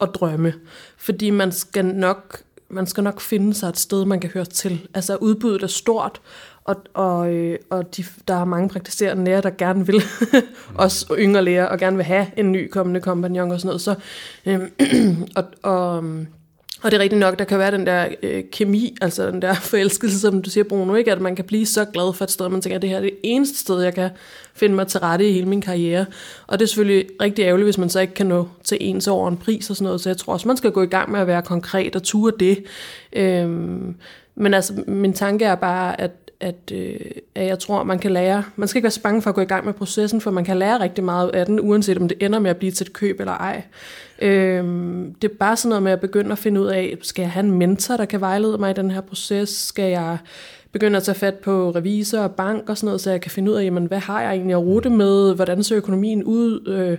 at 0.00 0.08
drømme. 0.14 0.54
Fordi 0.96 1.30
man 1.30 1.52
skal 1.52 1.84
nok 1.84 2.42
man 2.68 2.86
skal 2.86 3.04
nok 3.04 3.20
finde 3.20 3.54
sig 3.54 3.68
et 3.68 3.78
sted, 3.78 4.04
man 4.04 4.20
kan 4.20 4.30
høre 4.30 4.44
til. 4.44 4.88
Altså 4.94 5.16
udbuddet 5.16 5.62
er 5.62 5.66
stort, 5.66 6.20
og, 6.64 6.76
og, 6.94 7.34
øh, 7.34 7.58
og 7.70 7.96
de, 7.96 8.04
der 8.28 8.34
er 8.34 8.44
mange 8.44 8.68
praktiserende 8.68 9.24
læger, 9.24 9.40
der 9.40 9.50
gerne 9.50 9.86
vil, 9.86 10.02
også 10.74 11.14
yngre 11.18 11.44
læger, 11.44 11.64
og 11.64 11.78
gerne 11.78 11.96
vil 11.96 12.04
have 12.04 12.26
en 12.36 12.52
ny 12.52 12.68
kommende 12.70 13.00
kompagnon 13.00 13.50
og 13.50 13.60
sådan 13.60 13.68
noget. 13.68 13.80
Så, 13.80 13.94
øh, 14.46 14.60
og, 15.36 15.44
og, 15.62 15.98
øhm, 15.98 16.26
og 16.86 16.92
det 16.92 16.98
er 16.98 17.02
rigtigt 17.02 17.20
nok, 17.20 17.38
der 17.38 17.44
kan 17.44 17.58
være 17.58 17.70
den 17.70 17.86
der 17.86 18.08
øh, 18.22 18.44
kemi, 18.52 18.96
altså 19.00 19.30
den 19.30 19.42
der 19.42 19.54
forelskelse, 19.72 20.20
som 20.20 20.42
du 20.42 20.50
siger, 20.50 20.64
Bruno, 20.64 20.94
ikke? 20.94 21.12
at 21.12 21.20
man 21.20 21.36
kan 21.36 21.44
blive 21.44 21.66
så 21.66 21.84
glad 21.84 22.12
for 22.14 22.24
et 22.24 22.30
sted, 22.30 22.46
at 22.46 22.52
man 22.52 22.60
tænker, 22.60 22.76
at 22.76 22.82
det 22.82 22.90
her 22.90 22.96
er 22.96 23.00
det 23.00 23.14
eneste 23.22 23.58
sted, 23.58 23.82
jeg 23.82 23.94
kan 23.94 24.10
finde 24.54 24.74
mig 24.74 24.86
til 24.86 25.00
rette 25.00 25.28
i 25.28 25.32
hele 25.32 25.46
min 25.46 25.60
karriere. 25.60 26.06
Og 26.46 26.58
det 26.58 26.64
er 26.64 26.68
selvfølgelig 26.68 27.06
rigtig 27.20 27.42
ærgerligt, 27.42 27.66
hvis 27.66 27.78
man 27.78 27.88
så 27.88 28.00
ikke 28.00 28.14
kan 28.14 28.26
nå 28.26 28.48
til 28.64 28.78
ens 28.80 29.08
over 29.08 29.28
en 29.28 29.36
pris 29.36 29.70
og 29.70 29.76
sådan 29.76 29.84
noget, 29.84 30.00
så 30.00 30.08
jeg 30.08 30.16
tror 30.16 30.32
også, 30.32 30.48
man 30.48 30.56
skal 30.56 30.70
gå 30.70 30.82
i 30.82 30.86
gang 30.86 31.10
med 31.10 31.20
at 31.20 31.26
være 31.26 31.42
konkret 31.42 31.96
og 31.96 32.02
ture 32.02 32.32
det. 32.40 32.64
Øhm, 33.12 33.94
men 34.34 34.54
altså, 34.54 34.84
min 34.86 35.12
tanke 35.12 35.44
er 35.44 35.54
bare, 35.54 36.00
at 36.00 36.10
at, 36.40 36.72
øh, 36.72 37.00
at 37.34 37.46
jeg 37.46 37.58
tror, 37.58 37.82
man 37.82 37.98
kan 37.98 38.12
lære, 38.12 38.44
man 38.56 38.68
skal 38.68 38.78
ikke 38.78 38.84
være 38.84 38.90
så 38.90 39.02
bange 39.02 39.22
for 39.22 39.30
at 39.30 39.34
gå 39.34 39.40
i 39.40 39.44
gang 39.44 39.64
med 39.64 39.72
processen, 39.72 40.20
for 40.20 40.30
man 40.30 40.44
kan 40.44 40.56
lære 40.56 40.80
rigtig 40.80 41.04
meget 41.04 41.28
af 41.28 41.46
den, 41.46 41.60
uanset 41.60 41.98
om 41.98 42.08
det 42.08 42.22
ender 42.22 42.38
med 42.38 42.50
at 42.50 42.56
blive 42.56 42.72
til 42.72 42.86
et 42.86 42.92
køb 42.92 43.20
eller 43.20 43.32
ej. 43.32 43.62
Øh, 44.22 44.64
det 45.22 45.30
er 45.30 45.34
bare 45.38 45.56
sådan 45.56 45.68
noget 45.68 45.82
med 45.82 45.92
at 45.92 46.00
begynde 46.00 46.32
at 46.32 46.38
finde 46.38 46.60
ud 46.60 46.66
af, 46.66 46.96
skal 47.02 47.22
jeg 47.22 47.30
have 47.30 47.44
en 47.46 47.52
mentor, 47.52 47.96
der 47.96 48.04
kan 48.04 48.20
vejlede 48.20 48.58
mig 48.58 48.70
i 48.70 48.74
den 48.74 48.90
her 48.90 49.00
proces? 49.00 49.48
Skal 49.48 49.90
jeg 49.90 50.18
begynde 50.72 50.96
at 50.96 51.02
tage 51.02 51.18
fat 51.18 51.34
på 51.34 51.70
revisor 51.70 52.18
og 52.18 52.34
bank 52.34 52.70
og 52.70 52.76
sådan 52.76 52.86
noget, 52.86 53.00
så 53.00 53.10
jeg 53.10 53.20
kan 53.20 53.30
finde 53.30 53.50
ud 53.50 53.56
af, 53.56 53.64
jamen, 53.64 53.86
hvad 53.86 53.98
har 53.98 54.22
jeg 54.22 54.30
egentlig 54.30 54.54
at 54.54 54.62
rute 54.62 54.90
med? 54.90 55.34
Hvordan 55.34 55.62
ser 55.62 55.76
økonomien 55.76 56.24
ud? 56.24 56.68
Øh, 56.68 56.98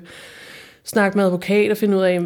snakke 0.88 1.17
med 1.17 1.25
advokat 1.25 1.72
og 1.72 1.77
finde 1.77 1.98
ud 1.98 2.01
af, 2.01 2.20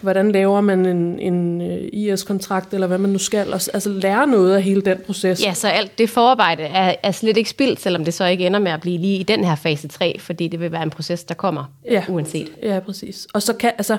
hvordan 0.00 0.32
laver 0.32 0.60
man 0.60 0.86
en, 0.86 1.18
en 1.18 1.60
øh, 1.60 1.88
IS-kontrakt, 1.92 2.74
eller 2.74 2.86
hvad 2.86 2.98
man 2.98 3.10
nu 3.10 3.18
skal. 3.18 3.52
Altså 3.52 3.88
lære 3.88 4.26
noget 4.26 4.54
af 4.54 4.62
hele 4.62 4.80
den 4.80 4.98
proces. 5.06 5.44
Ja, 5.44 5.54
så 5.54 5.68
alt 5.68 5.98
det 5.98 6.10
forarbejde 6.10 6.62
er, 6.62 6.94
er 7.02 7.12
slet 7.12 7.36
ikke 7.36 7.50
spildt, 7.50 7.80
selvom 7.80 8.04
det 8.04 8.14
så 8.14 8.24
ikke 8.24 8.46
ender 8.46 8.58
med 8.58 8.72
at 8.72 8.80
blive 8.80 8.98
lige 8.98 9.18
i 9.18 9.22
den 9.22 9.44
her 9.44 9.54
fase 9.54 9.88
3, 9.88 10.16
fordi 10.18 10.48
det 10.48 10.60
vil 10.60 10.72
være 10.72 10.82
en 10.82 10.90
proces, 10.90 11.24
der 11.24 11.34
kommer 11.34 11.64
ja. 11.90 12.04
uanset. 12.08 12.52
Ja, 12.62 12.80
præcis. 12.80 13.26
Og 13.34 13.42
så 13.42 13.52
kan, 13.52 13.72
altså, 13.78 13.96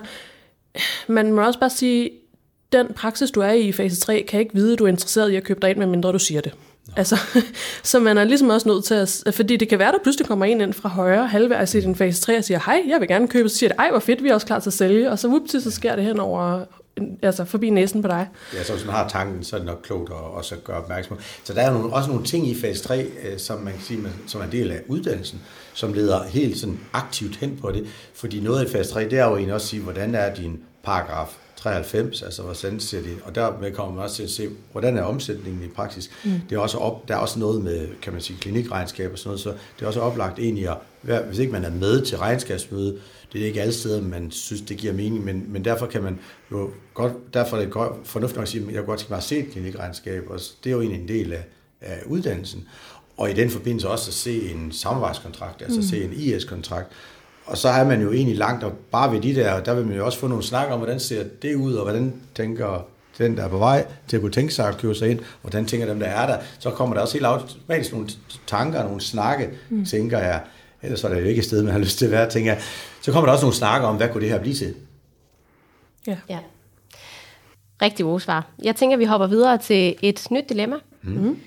man 1.07 1.33
må 1.33 1.45
også 1.45 1.59
bare 1.59 1.69
sige, 1.69 2.09
den 2.71 2.87
praksis, 2.95 3.31
du 3.31 3.39
er 3.39 3.51
i 3.51 3.61
i 3.61 3.71
fase 3.71 4.01
3, 4.01 4.25
kan 4.27 4.39
ikke 4.39 4.53
vide, 4.53 4.73
at 4.73 4.79
du 4.79 4.83
er 4.85 4.89
interesseret 4.89 5.31
i 5.31 5.35
at 5.35 5.43
købe 5.43 5.59
dig 5.61 5.69
ind, 5.69 5.77
medmindre 5.77 6.11
du 6.11 6.19
siger 6.19 6.41
det. 6.41 6.53
Altså, 6.95 7.17
så 7.83 7.99
man 7.99 8.17
er 8.17 8.23
ligesom 8.23 8.49
også 8.49 8.67
nødt 8.69 8.83
til 8.85 8.93
at... 8.93 9.35
Fordi 9.35 9.57
det 9.57 9.69
kan 9.69 9.79
være, 9.79 9.91
der 9.91 9.97
pludselig 10.03 10.27
kommer 10.27 10.45
en 10.45 10.61
ind 10.61 10.73
fra 10.73 10.89
højre 10.89 11.27
halvvejs 11.27 11.75
i 11.75 11.79
den 11.79 11.95
fase 11.95 12.21
3 12.21 12.37
og 12.37 12.43
siger, 12.43 12.59
hej, 12.65 12.83
jeg 12.87 12.99
vil 12.99 13.07
gerne 13.07 13.27
købe. 13.27 13.49
Så 13.49 13.57
siger 13.57 13.69
det, 13.69 13.79
ej, 13.79 13.89
hvor 13.91 13.99
fedt, 13.99 14.23
vi 14.23 14.29
er 14.29 14.33
også 14.33 14.47
klar 14.47 14.59
til 14.59 14.69
at 14.69 14.73
sælge. 14.73 15.11
Og 15.11 15.19
så 15.19 15.27
whoopty, 15.27 15.55
så 15.59 15.71
sker 15.71 15.95
det 15.95 16.05
hen 16.05 16.19
over 16.19 16.65
altså 17.21 17.45
forbi 17.45 17.69
næsen 17.69 18.01
på 18.01 18.07
dig. 18.07 18.27
Ja, 18.53 18.63
så 18.63 18.73
hvis 18.73 18.85
man 18.85 18.95
har 18.95 19.07
tanken, 19.07 19.43
så 19.43 19.55
er 19.55 19.59
det 19.59 19.67
nok 19.67 19.79
klogt 19.83 20.09
at 20.09 20.15
også 20.15 20.55
gøre 20.63 20.77
opmærksom 20.77 21.17
Så 21.43 21.53
der 21.53 21.61
er 21.61 21.73
nogle, 21.73 21.93
også 21.93 22.09
nogle 22.09 22.25
ting 22.25 22.47
i 22.47 22.61
fase 22.61 22.83
3, 22.83 23.03
øh, 23.03 23.39
som 23.39 23.59
man 23.59 23.73
kan 23.73 23.81
sige, 23.81 23.99
som 24.27 24.41
er 24.41 24.45
en 24.45 24.51
del 24.51 24.71
af 24.71 24.81
uddannelsen, 24.87 25.41
som 25.73 25.93
leder 25.93 26.23
helt 26.23 26.57
sådan 26.57 26.79
aktivt 26.93 27.35
hen 27.35 27.57
på 27.61 27.71
det. 27.71 27.87
Fordi 28.13 28.39
noget 28.39 28.67
i 28.67 28.71
fase 28.71 28.91
3, 28.91 29.03
det 29.03 29.19
er 29.19 29.25
jo 29.25 29.35
egentlig 29.35 29.53
også 29.53 29.65
at 29.65 29.69
sige, 29.69 29.81
hvordan 29.81 30.15
er 30.15 30.35
din 30.35 30.59
paragraf 30.83 31.37
93, 31.61 32.21
altså 32.21 32.53
ser 32.79 33.01
det, 33.01 33.17
og 33.23 33.35
dermed 33.35 33.71
kommer 33.71 33.95
man 33.95 34.03
også 34.03 34.15
til 34.15 34.23
at 34.23 34.29
se, 34.29 34.49
hvordan 34.71 34.97
er 34.97 35.03
omsætningen 35.03 35.63
i 35.63 35.67
praksis. 35.67 36.09
Mm. 36.25 36.31
Det 36.49 36.55
er 36.55 36.59
også 36.59 36.77
op, 36.77 37.07
der 37.07 37.15
er 37.15 37.19
også 37.19 37.39
noget 37.39 37.61
med, 37.61 37.87
kan 38.01 38.13
man 38.13 38.21
sige, 38.21 38.39
klinikregnskab 38.39 39.11
og 39.11 39.17
sådan 39.17 39.27
noget, 39.27 39.39
så 39.39 39.49
det 39.49 39.83
er 39.83 39.87
også 39.87 39.99
oplagt 39.99 40.39
egentlig 40.39 40.69
at, 40.69 41.25
hvis 41.25 41.39
ikke 41.39 41.51
man 41.51 41.63
er 41.63 41.71
med 41.71 42.01
til 42.01 42.17
regnskabsmøde, 42.17 42.99
det 43.33 43.41
er 43.41 43.45
ikke 43.45 43.61
alle 43.61 43.73
steder, 43.73 44.01
man 44.01 44.31
synes, 44.31 44.61
det 44.61 44.77
giver 44.77 44.93
mening, 44.93 45.25
men, 45.25 45.45
men 45.47 45.65
derfor 45.65 45.85
kan 45.85 46.03
man 46.03 46.19
jo 46.51 46.69
godt, 46.93 47.13
derfor 47.33 47.57
er 47.57 47.61
det 47.61 47.71
godt, 47.71 47.93
fornuftigt 48.03 48.37
nok 48.37 48.43
at 48.43 48.49
sige, 48.49 48.67
at 48.67 48.73
jeg 48.73 48.85
godt 48.85 49.09
mig 49.09 49.17
at 49.17 49.23
se 49.23 49.39
et 49.39 49.51
klinikregnskab, 49.51 50.23
og 50.29 50.39
det 50.63 50.69
er 50.69 50.71
jo 50.71 50.81
egentlig 50.81 51.01
en 51.01 51.07
del 51.07 51.33
af, 51.33 51.43
af 51.81 52.01
uddannelsen. 52.05 52.67
Og 53.17 53.31
i 53.31 53.33
den 53.33 53.49
forbindelse 53.49 53.89
også 53.89 54.09
at 54.09 54.13
se 54.13 54.51
en 54.51 54.71
samarbejdskontrakt, 54.71 55.61
altså 55.61 55.79
mm. 55.79 55.87
se 55.87 56.03
en 56.03 56.13
IS-kontrakt, 56.13 56.91
og 57.51 57.57
så 57.57 57.69
er 57.69 57.83
man 57.83 58.01
jo 58.01 58.11
egentlig 58.11 58.37
langt 58.37 58.63
og 58.63 58.71
bare 58.91 59.11
ved 59.11 59.21
de 59.21 59.35
der, 59.35 59.53
og 59.53 59.65
der 59.65 59.73
vil 59.73 59.85
man 59.85 59.97
jo 59.97 60.05
også 60.05 60.19
få 60.19 60.27
nogle 60.27 60.43
snak 60.43 60.71
om, 60.71 60.77
hvordan 60.77 60.99
ser 60.99 61.23
det 61.41 61.55
ud, 61.55 61.73
og 61.73 61.83
hvordan 61.83 62.13
tænker 62.35 62.85
den, 63.17 63.37
der 63.37 63.43
er 63.43 63.49
på 63.49 63.57
vej 63.57 63.85
til 64.07 64.17
at 64.17 64.21
kunne 64.21 64.31
tænke 64.31 64.53
sig 64.53 64.67
at 64.67 64.77
købe 64.77 64.95
sig 64.95 65.09
ind, 65.09 65.19
hvordan 65.41 65.65
tænker 65.65 65.87
dem, 65.87 65.99
der 65.99 66.05
er 66.05 66.27
der. 66.27 66.37
Så 66.59 66.71
kommer 66.71 66.95
der 66.95 67.01
også 67.01 67.13
helt 67.13 67.25
automatisk 67.25 67.91
nogle 67.91 68.09
tanker, 68.47 68.83
nogle 68.83 69.01
snakke, 69.01 69.49
mm. 69.69 69.85
tænker 69.85 70.19
jeg. 70.19 70.41
Ellers 70.81 71.03
er 71.03 71.09
det 71.09 71.21
jo 71.21 71.25
ikke 71.25 71.39
et 71.39 71.45
sted, 71.45 71.63
man 71.63 71.71
har 71.71 71.79
lyst 71.85 71.97
til 71.97 72.05
at 72.05 72.11
være, 72.11 72.29
tænker 72.29 72.51
jeg. 72.53 72.61
Så 73.01 73.11
kommer 73.11 73.25
der 73.25 73.33
også 73.33 73.45
nogle 73.45 73.55
snakker 73.55 73.87
om, 73.87 73.95
hvad 73.95 74.09
kunne 74.09 74.21
det 74.21 74.29
her 74.29 74.39
blive 74.39 74.55
til? 74.55 74.75
Ja. 76.07 76.17
ja. 76.29 76.39
Rigtig 77.81 78.03
gode 78.03 78.19
svar. 78.19 78.47
Jeg 78.63 78.75
tænker, 78.75 78.97
vi 78.97 79.05
hopper 79.05 79.27
videre 79.27 79.57
til 79.57 79.95
et 80.01 80.27
nyt 80.31 80.49
dilemma. 80.49 80.75
Mm. 81.01 81.11
Mm. 81.11 81.39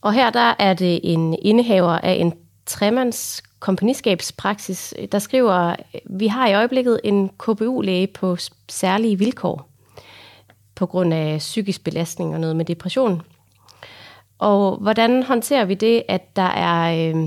Og 0.00 0.12
her 0.12 0.30
der 0.30 0.54
er 0.58 0.74
det 0.74 1.00
en 1.02 1.36
indehaver 1.42 1.98
af 1.98 2.12
en 2.12 2.32
tremands 2.66 3.42
kompagniskabspraksis, 3.58 4.94
der 5.12 5.18
skriver, 5.18 5.76
vi 6.10 6.26
har 6.26 6.48
i 6.48 6.54
øjeblikket 6.54 7.00
en 7.04 7.30
KBU-læge 7.38 8.06
på 8.06 8.36
særlige 8.68 9.18
vilkår 9.18 9.70
på 10.74 10.86
grund 10.86 11.14
af 11.14 11.38
psykisk 11.38 11.84
belastning 11.84 12.34
og 12.34 12.40
noget 12.40 12.56
med 12.56 12.64
depression. 12.64 13.22
Og 14.38 14.76
hvordan 14.76 15.22
håndterer 15.22 15.64
vi 15.64 15.74
det, 15.74 16.02
at 16.08 16.36
der 16.36 16.42
er 16.42 17.10
øh, 17.14 17.26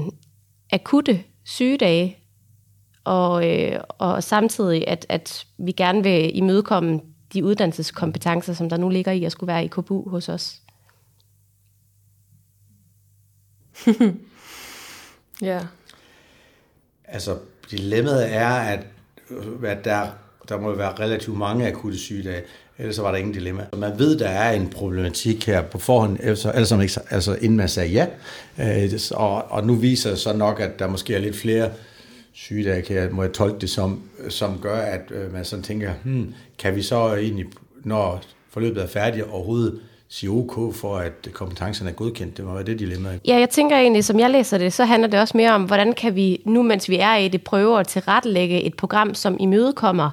akutte 0.71 1.23
sygedage, 1.43 2.17
og, 3.03 3.49
øh, 3.49 3.79
og 3.87 4.23
samtidig, 4.23 4.87
at, 4.87 5.05
at 5.09 5.47
vi 5.57 5.71
gerne 5.71 6.03
vil 6.03 6.37
imødekomme 6.37 7.01
de 7.33 7.45
uddannelseskompetencer, 7.45 8.53
som 8.53 8.69
der 8.69 8.77
nu 8.77 8.89
ligger 8.89 9.11
i 9.11 9.23
at 9.23 9.31
skulle 9.31 9.47
være 9.47 9.65
i 9.65 9.67
KBU 9.67 10.09
hos 10.09 10.29
os? 10.29 10.61
ja, 15.41 15.59
Altså, 17.11 17.37
dilemmaet 17.71 18.35
er, 18.35 18.49
at, 18.49 18.79
at 19.65 19.85
der, 19.85 20.07
der 20.49 20.59
må 20.59 20.75
være 20.75 20.93
relativt 20.99 21.37
mange 21.37 21.67
akutte 21.67 21.97
sygedage, 21.97 22.41
ellers 22.77 22.95
så 22.95 23.01
var 23.01 23.11
der 23.11 23.17
ingen 23.17 23.33
dilemma. 23.33 23.65
Man 23.77 23.99
ved, 23.99 24.19
der 24.19 24.27
er 24.27 24.51
en 24.51 24.69
problematik 24.69 25.45
her 25.45 25.61
på 25.61 25.79
forhånd, 25.79 26.17
altså, 26.23 26.49
altså, 26.49 27.01
altså 27.09 27.35
inden 27.35 27.57
man 27.57 27.69
sagde 27.69 27.89
ja, 27.89 28.07
øh, 28.59 28.99
og, 29.11 29.51
og 29.51 29.67
nu 29.67 29.75
viser 29.75 30.09
det 30.09 30.19
så 30.19 30.33
nok, 30.33 30.59
at 30.59 30.79
der 30.79 30.87
måske 30.87 31.15
er 31.15 31.19
lidt 31.19 31.35
flere 31.35 31.71
sygedage, 32.33 32.81
kan 32.81 32.95
jeg, 32.95 33.09
må 33.11 33.23
jeg 33.23 33.33
tolke 33.33 33.59
det 33.59 33.69
som, 33.69 34.01
som 34.29 34.59
gør, 34.61 34.77
at 34.77 35.01
øh, 35.11 35.33
man 35.33 35.45
sådan 35.45 35.63
tænker, 35.63 35.93
hmm, 36.03 36.33
kan 36.59 36.75
vi 36.75 36.81
så 36.81 37.15
egentlig, 37.15 37.45
når 37.83 38.23
forløbet 38.49 38.83
er 38.83 38.87
færdigt, 38.87 39.25
overhovedet 39.25 39.79
sige 40.09 40.29
OK 40.29 40.75
for, 40.75 40.97
at 40.97 41.27
kompetencerne 41.33 41.89
er 41.89 41.93
godkendt. 41.93 42.37
Det 42.37 42.45
må 42.45 42.53
være 42.53 42.63
det 42.63 42.79
dilemma. 42.79 43.19
Ja, 43.27 43.39
jeg 43.39 43.49
tænker 43.49 43.77
egentlig, 43.77 44.05
som 44.05 44.19
jeg 44.19 44.29
læser 44.29 44.57
det, 44.57 44.73
så 44.73 44.85
handler 44.85 45.07
det 45.07 45.19
også 45.19 45.37
mere 45.37 45.51
om, 45.51 45.63
hvordan 45.63 45.93
kan 45.93 46.15
vi, 46.15 46.41
nu 46.45 46.63
mens 46.63 46.89
vi 46.89 46.97
er 46.99 47.15
i 47.15 47.27
det, 47.27 47.43
prøve 47.43 47.79
at 47.79 47.87
tilrettelægge 47.87 48.61
et 48.61 48.73
program, 48.73 49.13
som 49.13 49.37
imødekommer, 49.39 50.09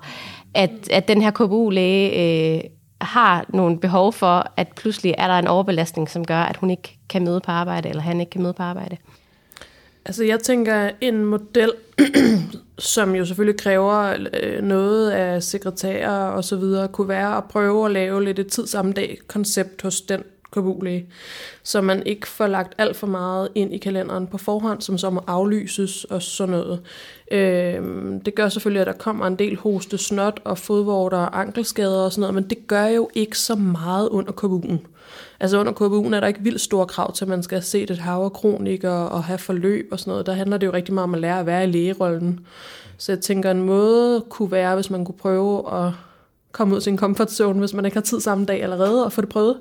at, 0.54 0.70
at 0.90 1.08
den 1.08 1.22
her 1.22 1.30
KBU-læge 1.30 2.56
øh, 2.56 2.60
har 3.00 3.46
nogle 3.48 3.78
behov 3.78 4.12
for, 4.12 4.52
at 4.56 4.68
pludselig 4.76 5.14
er 5.18 5.26
der 5.26 5.38
en 5.38 5.46
overbelastning, 5.46 6.10
som 6.10 6.24
gør, 6.24 6.40
at 6.40 6.56
hun 6.56 6.70
ikke 6.70 6.98
kan 7.08 7.24
møde 7.24 7.40
på 7.40 7.50
arbejde, 7.50 7.88
eller 7.88 8.02
han 8.02 8.20
ikke 8.20 8.30
kan 8.30 8.42
møde 8.42 8.52
på 8.52 8.62
arbejde. 8.62 8.96
Altså 10.06 10.24
jeg 10.24 10.40
tænker, 10.40 10.90
en 11.00 11.24
model, 11.24 11.72
som 12.78 13.14
jo 13.14 13.24
selvfølgelig 13.24 13.60
kræver 13.60 14.16
øh, 14.42 14.62
noget 14.62 15.10
af 15.10 15.42
sekretærer 15.42 16.28
og 16.28 16.44
så 16.44 16.56
videre, 16.56 16.88
kunne 16.88 17.08
være 17.08 17.36
at 17.36 17.44
prøve 17.44 17.86
at 17.86 17.90
lave 17.90 18.24
lidt 18.24 18.38
et 18.38 18.46
tid 18.46 18.66
samme 18.66 18.92
dag 18.92 19.18
koncept 19.26 19.82
hos 19.82 20.00
den 20.00 20.22
kabulæge, 20.56 21.06
så 21.62 21.80
man 21.80 22.02
ikke 22.06 22.28
får 22.28 22.46
lagt 22.46 22.74
alt 22.78 22.96
for 22.96 23.06
meget 23.06 23.48
ind 23.54 23.74
i 23.74 23.78
kalenderen 23.78 24.26
på 24.26 24.38
forhånd, 24.38 24.80
som 24.80 24.98
så 24.98 25.10
må 25.10 25.22
aflyses 25.26 26.04
og 26.04 26.22
sådan 26.22 26.52
noget. 26.52 26.80
Øh, 27.30 27.82
det 28.24 28.34
gør 28.34 28.48
selvfølgelig, 28.48 28.80
at 28.80 28.86
der 28.86 28.92
kommer 28.92 29.26
en 29.26 29.36
del 29.36 29.56
hoste, 29.56 29.98
snot 29.98 30.40
og 30.44 30.58
fodvorter 30.58 31.18
og 31.18 31.40
ankelskader 31.40 32.00
og 32.00 32.12
sådan 32.12 32.20
noget, 32.20 32.34
men 32.34 32.50
det 32.50 32.66
gør 32.66 32.86
jo 32.86 33.10
ikke 33.14 33.38
så 33.38 33.54
meget 33.54 34.08
under 34.08 34.32
KBU'en. 34.32 34.86
Altså 35.40 35.60
under 35.60 35.72
KBU'en 35.72 36.14
er 36.14 36.20
der 36.20 36.26
ikke 36.26 36.42
vildt 36.42 36.60
store 36.60 36.86
krav 36.86 37.12
til, 37.12 37.24
at 37.24 37.28
man 37.28 37.42
skal 37.42 37.62
se 37.62 37.82
et 37.82 37.98
hav 37.98 38.24
og 38.24 38.32
kronikere 38.32 39.08
og 39.08 39.24
have 39.24 39.38
forløb 39.38 39.88
og 39.92 40.00
sådan 40.00 40.10
noget. 40.10 40.26
Der 40.26 40.32
handler 40.32 40.56
det 40.56 40.66
jo 40.66 40.72
rigtig 40.72 40.94
meget 40.94 41.04
om 41.04 41.14
at 41.14 41.20
lære 41.20 41.40
at 41.40 41.46
være 41.46 41.64
i 41.64 41.66
lægerollen. 41.66 42.46
Så 42.98 43.12
jeg 43.12 43.20
tænker, 43.20 43.50
en 43.50 43.62
måde 43.62 44.24
kunne 44.28 44.50
være, 44.50 44.74
hvis 44.74 44.90
man 44.90 45.04
kunne 45.04 45.18
prøve 45.18 45.74
at 45.74 45.92
komme 46.52 46.76
ud 46.76 46.80
til 46.80 46.90
en 46.90 46.98
comfort 46.98 47.32
zone, 47.32 47.58
hvis 47.58 47.74
man 47.74 47.84
ikke 47.84 47.96
har 47.96 48.02
tid 48.02 48.20
samme 48.20 48.44
dag 48.44 48.62
allerede, 48.62 49.04
og 49.04 49.12
få 49.12 49.20
det 49.20 49.28
prøvet. 49.28 49.58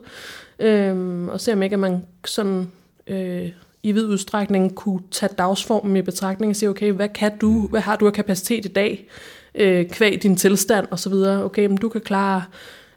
Øhm, 0.60 1.30
og 1.30 1.42
se 1.42 1.54
om 1.54 1.63
ikke, 1.63 1.74
at 1.74 1.80
man 1.80 2.06
sådan 2.25 2.72
øh, 3.08 3.50
i 3.84 3.92
vid 3.92 4.06
udstrækning 4.06 4.75
kunne 4.75 5.01
tage 5.12 5.34
dagsformen 5.38 5.98
i 5.98 6.01
betragtning 6.01 6.50
og 6.50 6.56
sige, 6.56 6.70
okay, 6.70 6.92
hvad 6.92 7.10
kan 7.10 7.38
du, 7.38 7.68
hvad 7.68 7.82
har 7.82 7.96
du 7.96 8.08
af 8.08 8.13
kapacitet 8.13 8.65
i 8.65 8.68
dag, 8.68 9.10
øh, 9.56 9.89
kvæg 9.89 10.24
din 10.24 10.36
tilstand 10.36 10.88
og 10.92 11.00
så 11.00 11.10
videre. 11.10 11.44
Okay, 11.44 11.65
men 11.65 11.77
du 11.77 11.89
kan 11.89 12.01
klare 12.01 12.44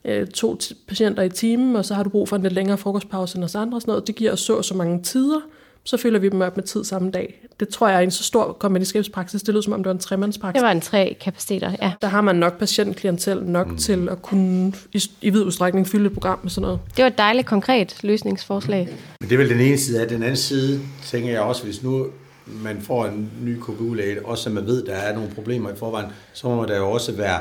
øh, 0.05 0.27
to 0.27 0.59
patienter 0.89 1.23
i 1.23 1.29
timen, 1.29 1.77
og 1.77 1.85
så 1.85 1.95
har 1.95 2.03
du 2.03 2.11
brug 2.11 2.29
for 2.29 2.37
en 2.37 2.43
lidt 2.43 2.53
længere 2.53 2.79
frokostpause 2.79 3.37
end 3.37 3.45
os 3.45 3.55
andre 3.55 3.77
og 3.77 3.83
sådan 3.83 3.91
noget. 3.91 4.07
Det 4.07 4.15
giver 4.15 4.33
os 4.33 4.41
så 4.41 4.63
så 4.63 4.75
mange 4.75 5.03
tider, 5.03 5.41
så 5.89 5.97
fylder 5.97 6.19
vi 6.19 6.29
dem 6.29 6.41
op 6.41 6.57
med 6.57 6.65
tid 6.65 6.85
samme 6.85 7.11
dag. 7.11 7.49
Det 7.61 7.69
tror 7.69 7.89
jeg 7.89 7.97
er 7.99 8.01
en 8.01 8.11
så 8.11 8.25
stor 8.25 8.53
kommunikationspraksis. 8.53 9.43
Det 9.43 9.55
lyder 9.55 9.63
som 9.63 9.73
om, 9.73 9.79
det 9.79 9.87
var 9.87 9.93
en 9.93 9.99
tremandspraksis. 9.99 10.61
Det 10.61 10.67
var 10.67 10.73
en 10.73 10.81
tre 10.81 11.17
kapaciteter, 11.21 11.73
ja. 11.83 11.93
Der 12.03 12.09
har 12.09 12.21
man 12.21 12.37
nok 12.37 12.59
patientklientel 12.59 13.43
nok 13.45 13.69
mm. 13.69 13.77
til 13.77 14.09
at 14.09 14.23
kunne 14.23 14.73
i, 14.93 15.03
i 15.21 15.31
vid 15.31 15.43
udstrækning 15.43 15.89
fylde 15.89 16.07
et 16.07 16.13
program 16.13 16.39
med 16.43 16.51
sådan 16.51 16.63
noget. 16.63 16.81
Det 16.97 17.03
var 17.03 17.11
et 17.11 17.19
dejligt 17.19 17.47
konkret 17.47 17.97
løsningsforslag. 18.03 18.89
Men 19.21 19.29
det 19.29 19.35
er 19.35 19.39
vel 19.39 19.49
den 19.49 19.61
ene 19.61 19.79
side 19.79 20.01
af 20.01 20.09
Den 20.09 20.23
anden 20.23 20.37
side, 20.37 20.81
tænker 21.07 21.31
jeg 21.31 21.41
også, 21.41 21.65
hvis 21.65 21.83
nu 21.83 22.07
man 22.47 22.81
får 22.81 23.07
en 23.07 23.31
ny 23.43 23.57
KBU-læge, 23.61 24.27
også 24.27 24.43
så 24.43 24.51
man 24.51 24.67
ved, 24.67 24.83
der 24.87 24.95
er 24.95 25.15
nogle 25.15 25.31
problemer 25.35 25.71
i 25.71 25.77
forvejen, 25.77 26.11
så 26.33 26.49
må 26.49 26.65
der 26.65 26.77
jo 26.77 26.91
også 26.91 27.13
være 27.13 27.41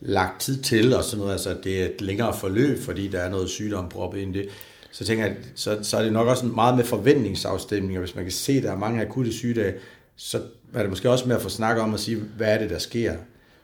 lagt 0.00 0.40
tid 0.40 0.62
til, 0.62 0.94
og 0.94 1.04
sådan 1.04 1.18
noget, 1.18 1.32
altså 1.32 1.56
det 1.64 1.82
er 1.82 1.84
et 1.84 2.00
længere 2.00 2.34
forløb, 2.34 2.82
fordi 2.82 3.08
der 3.08 3.18
er 3.18 3.30
noget 3.30 3.48
sygdom 3.48 3.88
proppet 3.88 4.18
ind 4.18 4.36
i 4.36 4.38
det 4.38 4.48
så 4.96 5.04
tænker 5.04 5.26
jeg, 5.26 5.36
så, 5.54 5.78
så 5.82 5.96
er 5.96 6.02
det 6.02 6.12
nok 6.12 6.28
også 6.28 6.46
meget 6.46 6.76
med 6.76 6.84
forventningsafstemninger. 6.84 8.00
Hvis 8.00 8.14
man 8.14 8.24
kan 8.24 8.32
se, 8.32 8.52
at 8.52 8.62
der 8.62 8.72
er 8.72 8.76
mange 8.76 9.02
akutte 9.02 9.32
sygdage, 9.32 9.74
så 10.16 10.40
er 10.74 10.80
det 10.80 10.90
måske 10.90 11.10
også 11.10 11.28
med 11.28 11.36
at 11.36 11.42
få 11.42 11.48
snakket 11.48 11.82
om 11.82 11.94
at 11.94 12.00
sige, 12.00 12.16
hvad 12.36 12.54
er 12.54 12.58
det, 12.58 12.70
der 12.70 12.78
sker? 12.78 13.12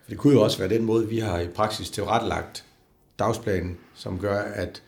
For 0.02 0.10
det 0.10 0.18
kunne 0.18 0.32
jo 0.32 0.42
også 0.42 0.58
være 0.58 0.68
den 0.68 0.84
måde, 0.84 1.08
vi 1.08 1.18
har 1.18 1.40
i 1.40 1.46
praksis 1.46 1.90
tilrettelagt 1.90 2.64
dagsplanen, 3.18 3.76
som 3.94 4.18
gør, 4.18 4.38
at 4.38 4.82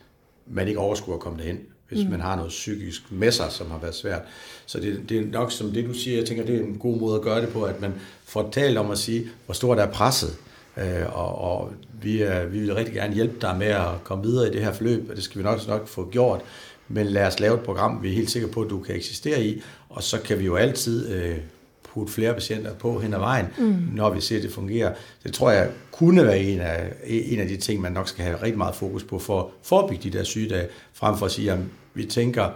man 0.47 0.67
ikke 0.67 0.79
overskuer 0.79 1.15
at 1.15 1.21
komme 1.21 1.37
derhen, 1.37 1.59
hvis 1.89 2.03
mm. 2.03 2.11
man 2.11 2.21
har 2.21 2.35
noget 2.35 2.49
psykisk 2.49 3.11
med 3.11 3.31
sig, 3.31 3.51
som 3.51 3.71
har 3.71 3.79
været 3.79 3.95
svært. 3.95 4.21
Så 4.65 4.79
det, 4.79 5.09
det 5.09 5.17
er 5.17 5.25
nok 5.25 5.51
som 5.51 5.71
det, 5.71 5.85
du 5.85 5.93
siger, 5.93 6.17
jeg 6.17 6.27
tænker, 6.27 6.45
det 6.45 6.55
er 6.55 6.59
en 6.59 6.77
god 6.77 6.99
måde 6.99 7.15
at 7.15 7.21
gøre 7.21 7.41
det 7.41 7.49
på, 7.49 7.63
at 7.63 7.81
man 7.81 7.93
får 8.25 8.49
talt 8.51 8.77
om 8.77 8.91
at 8.91 8.97
sige, 8.97 9.27
hvor 9.45 9.53
stort 9.53 9.79
er 9.79 9.91
presset, 9.91 10.37
Øh, 10.77 11.17
og, 11.19 11.41
og 11.41 11.71
vi, 12.01 12.21
er, 12.21 12.45
vi 12.45 12.59
vil 12.59 12.75
rigtig 12.75 12.93
gerne 12.93 13.13
hjælpe 13.13 13.35
dig 13.41 13.55
med 13.57 13.67
at 13.67 14.03
komme 14.03 14.23
videre 14.23 14.47
i 14.47 14.51
det 14.51 14.63
her 14.63 14.73
forløb, 14.73 15.09
og 15.09 15.15
det 15.15 15.23
skal 15.23 15.39
vi 15.39 15.43
nok, 15.43 15.67
nok 15.67 15.87
få 15.87 16.09
gjort. 16.09 16.41
Men 16.87 17.07
lad 17.07 17.27
os 17.27 17.39
lave 17.39 17.53
et 17.53 17.63
program, 17.63 18.03
vi 18.03 18.09
er 18.09 18.13
helt 18.13 18.31
sikre 18.31 18.47
på, 18.47 18.61
at 18.61 18.69
du 18.69 18.79
kan 18.79 18.95
eksistere 18.95 19.43
i, 19.43 19.61
og 19.89 20.03
så 20.03 20.21
kan 20.21 20.39
vi 20.39 20.45
jo 20.45 20.55
altid 20.55 21.13
øh, 21.13 21.37
putte 21.83 22.13
flere 22.13 22.33
patienter 22.33 22.73
på 22.73 22.99
hen 22.99 23.13
ad 23.13 23.19
vejen, 23.19 23.45
mm. 23.57 23.89
når 23.93 24.09
vi 24.09 24.21
ser, 24.21 24.37
at 24.37 24.43
det 24.43 24.51
fungerer. 24.51 24.93
Det 25.23 25.33
tror 25.33 25.51
jeg 25.51 25.69
kunne 25.91 26.23
være 26.23 26.39
en 26.39 26.59
af, 26.59 26.93
en 27.03 27.39
af 27.39 27.47
de 27.47 27.57
ting, 27.57 27.81
man 27.81 27.91
nok 27.91 28.07
skal 28.07 28.23
have 28.23 28.41
rigtig 28.41 28.57
meget 28.57 28.75
fokus 28.75 29.03
på 29.03 29.19
for 29.19 29.39
at 29.39 29.45
forebygge 29.63 30.09
de 30.09 30.17
der 30.17 30.23
sygedage, 30.23 30.67
frem 30.93 31.17
for 31.17 31.25
at 31.25 31.31
sige, 31.31 31.51
at 31.51 31.59
vi 31.93 32.05
tænker, 32.05 32.49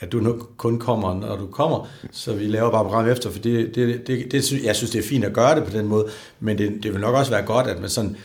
at 0.00 0.12
du 0.12 0.18
nu 0.20 0.42
kun 0.56 0.78
kommer, 0.78 1.14
når 1.14 1.36
du 1.36 1.46
kommer, 1.46 1.88
så 2.12 2.34
vi 2.34 2.46
laver 2.46 2.70
bare 2.70 2.84
program 2.84 3.08
efter, 3.08 3.30
for 3.30 3.38
det, 3.38 3.74
det, 3.74 4.06
det, 4.06 4.32
det, 4.32 4.64
jeg 4.64 4.76
synes, 4.76 4.90
det 4.90 4.98
er 4.98 5.08
fint 5.08 5.24
at 5.24 5.32
gøre 5.32 5.54
det 5.54 5.64
på 5.64 5.70
den 5.70 5.86
måde, 5.86 6.06
men 6.40 6.58
det, 6.58 6.82
det 6.82 6.92
vil 6.92 7.00
nok 7.00 7.14
også 7.14 7.30
være 7.30 7.42
godt, 7.42 7.66
at 7.66 7.80
man 7.80 7.90
sådan, 7.90 8.16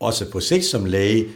også 0.00 0.30
på 0.30 0.40
sigt 0.40 0.64
som 0.64 0.84
læge, 0.84 1.26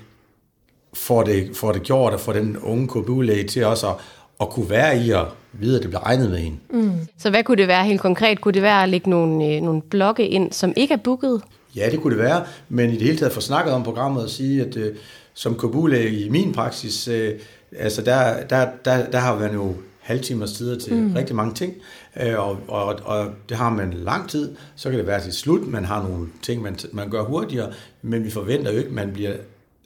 får 0.94 1.22
det, 1.22 1.50
får 1.54 1.72
det 1.72 1.82
gjort, 1.82 2.12
og 2.12 2.20
får 2.20 2.32
den 2.32 2.56
unge 2.58 2.88
KBU-læge 2.88 3.44
til 3.44 3.64
også 3.64 3.88
at, 3.88 3.94
at 4.40 4.50
kunne 4.50 4.70
være 4.70 5.04
i 5.04 5.10
og 5.10 5.26
vide, 5.52 5.76
at 5.76 5.82
det 5.82 5.90
bliver 5.90 6.06
regnet 6.06 6.30
med 6.30 6.46
en. 6.46 6.60
Mm. 6.70 6.92
Så 7.18 7.30
hvad 7.30 7.44
kunne 7.44 7.56
det 7.56 7.68
være 7.68 7.84
helt 7.84 8.00
konkret? 8.00 8.40
Kunne 8.40 8.54
det 8.54 8.62
være 8.62 8.82
at 8.82 8.88
lægge 8.88 9.10
nogle, 9.10 9.46
øh, 9.46 9.62
nogle 9.62 9.82
blokke 9.82 10.28
ind, 10.28 10.52
som 10.52 10.72
ikke 10.76 10.94
er 10.94 10.98
booket? 11.04 11.42
Ja, 11.76 11.88
det 11.90 12.00
kunne 12.00 12.16
det 12.16 12.24
være, 12.24 12.44
men 12.68 12.90
i 12.90 12.92
det 12.92 13.02
hele 13.02 13.18
taget 13.18 13.32
få 13.32 13.40
snakket 13.40 13.74
om 13.74 13.82
programmet 13.82 14.22
og 14.22 14.30
sige, 14.30 14.62
at 14.64 14.76
øh, 14.76 14.96
som 15.34 15.58
Kabule 15.58 16.10
i 16.10 16.28
min 16.28 16.52
praksis, 16.52 17.08
øh, 17.08 17.40
altså 17.78 18.02
der, 18.02 18.46
der, 18.46 18.68
der, 18.84 19.10
der 19.10 19.18
har 19.18 19.38
man 19.38 19.54
jo 19.54 19.74
halvtimers 20.00 20.52
tider 20.52 20.78
til 20.78 20.94
mm. 20.94 21.12
rigtig 21.12 21.36
mange 21.36 21.54
ting, 21.54 21.74
øh, 22.22 22.38
og, 22.38 22.58
og, 22.68 22.98
og 23.04 23.26
det 23.48 23.56
har 23.56 23.70
man 23.70 23.92
lang 23.92 24.28
tid, 24.28 24.54
så 24.76 24.90
kan 24.90 24.98
det 24.98 25.06
være 25.06 25.20
til 25.20 25.32
slut, 25.32 25.66
man 25.68 25.84
har 25.84 26.02
nogle 26.02 26.28
ting, 26.42 26.62
man, 26.62 26.76
man 26.92 27.10
gør 27.10 27.22
hurtigere, 27.22 27.72
men 28.02 28.24
vi 28.24 28.30
forventer 28.30 28.72
jo 28.72 28.78
ikke, 28.78 28.88
at 28.88 28.94
man 28.94 29.12
bliver 29.12 29.32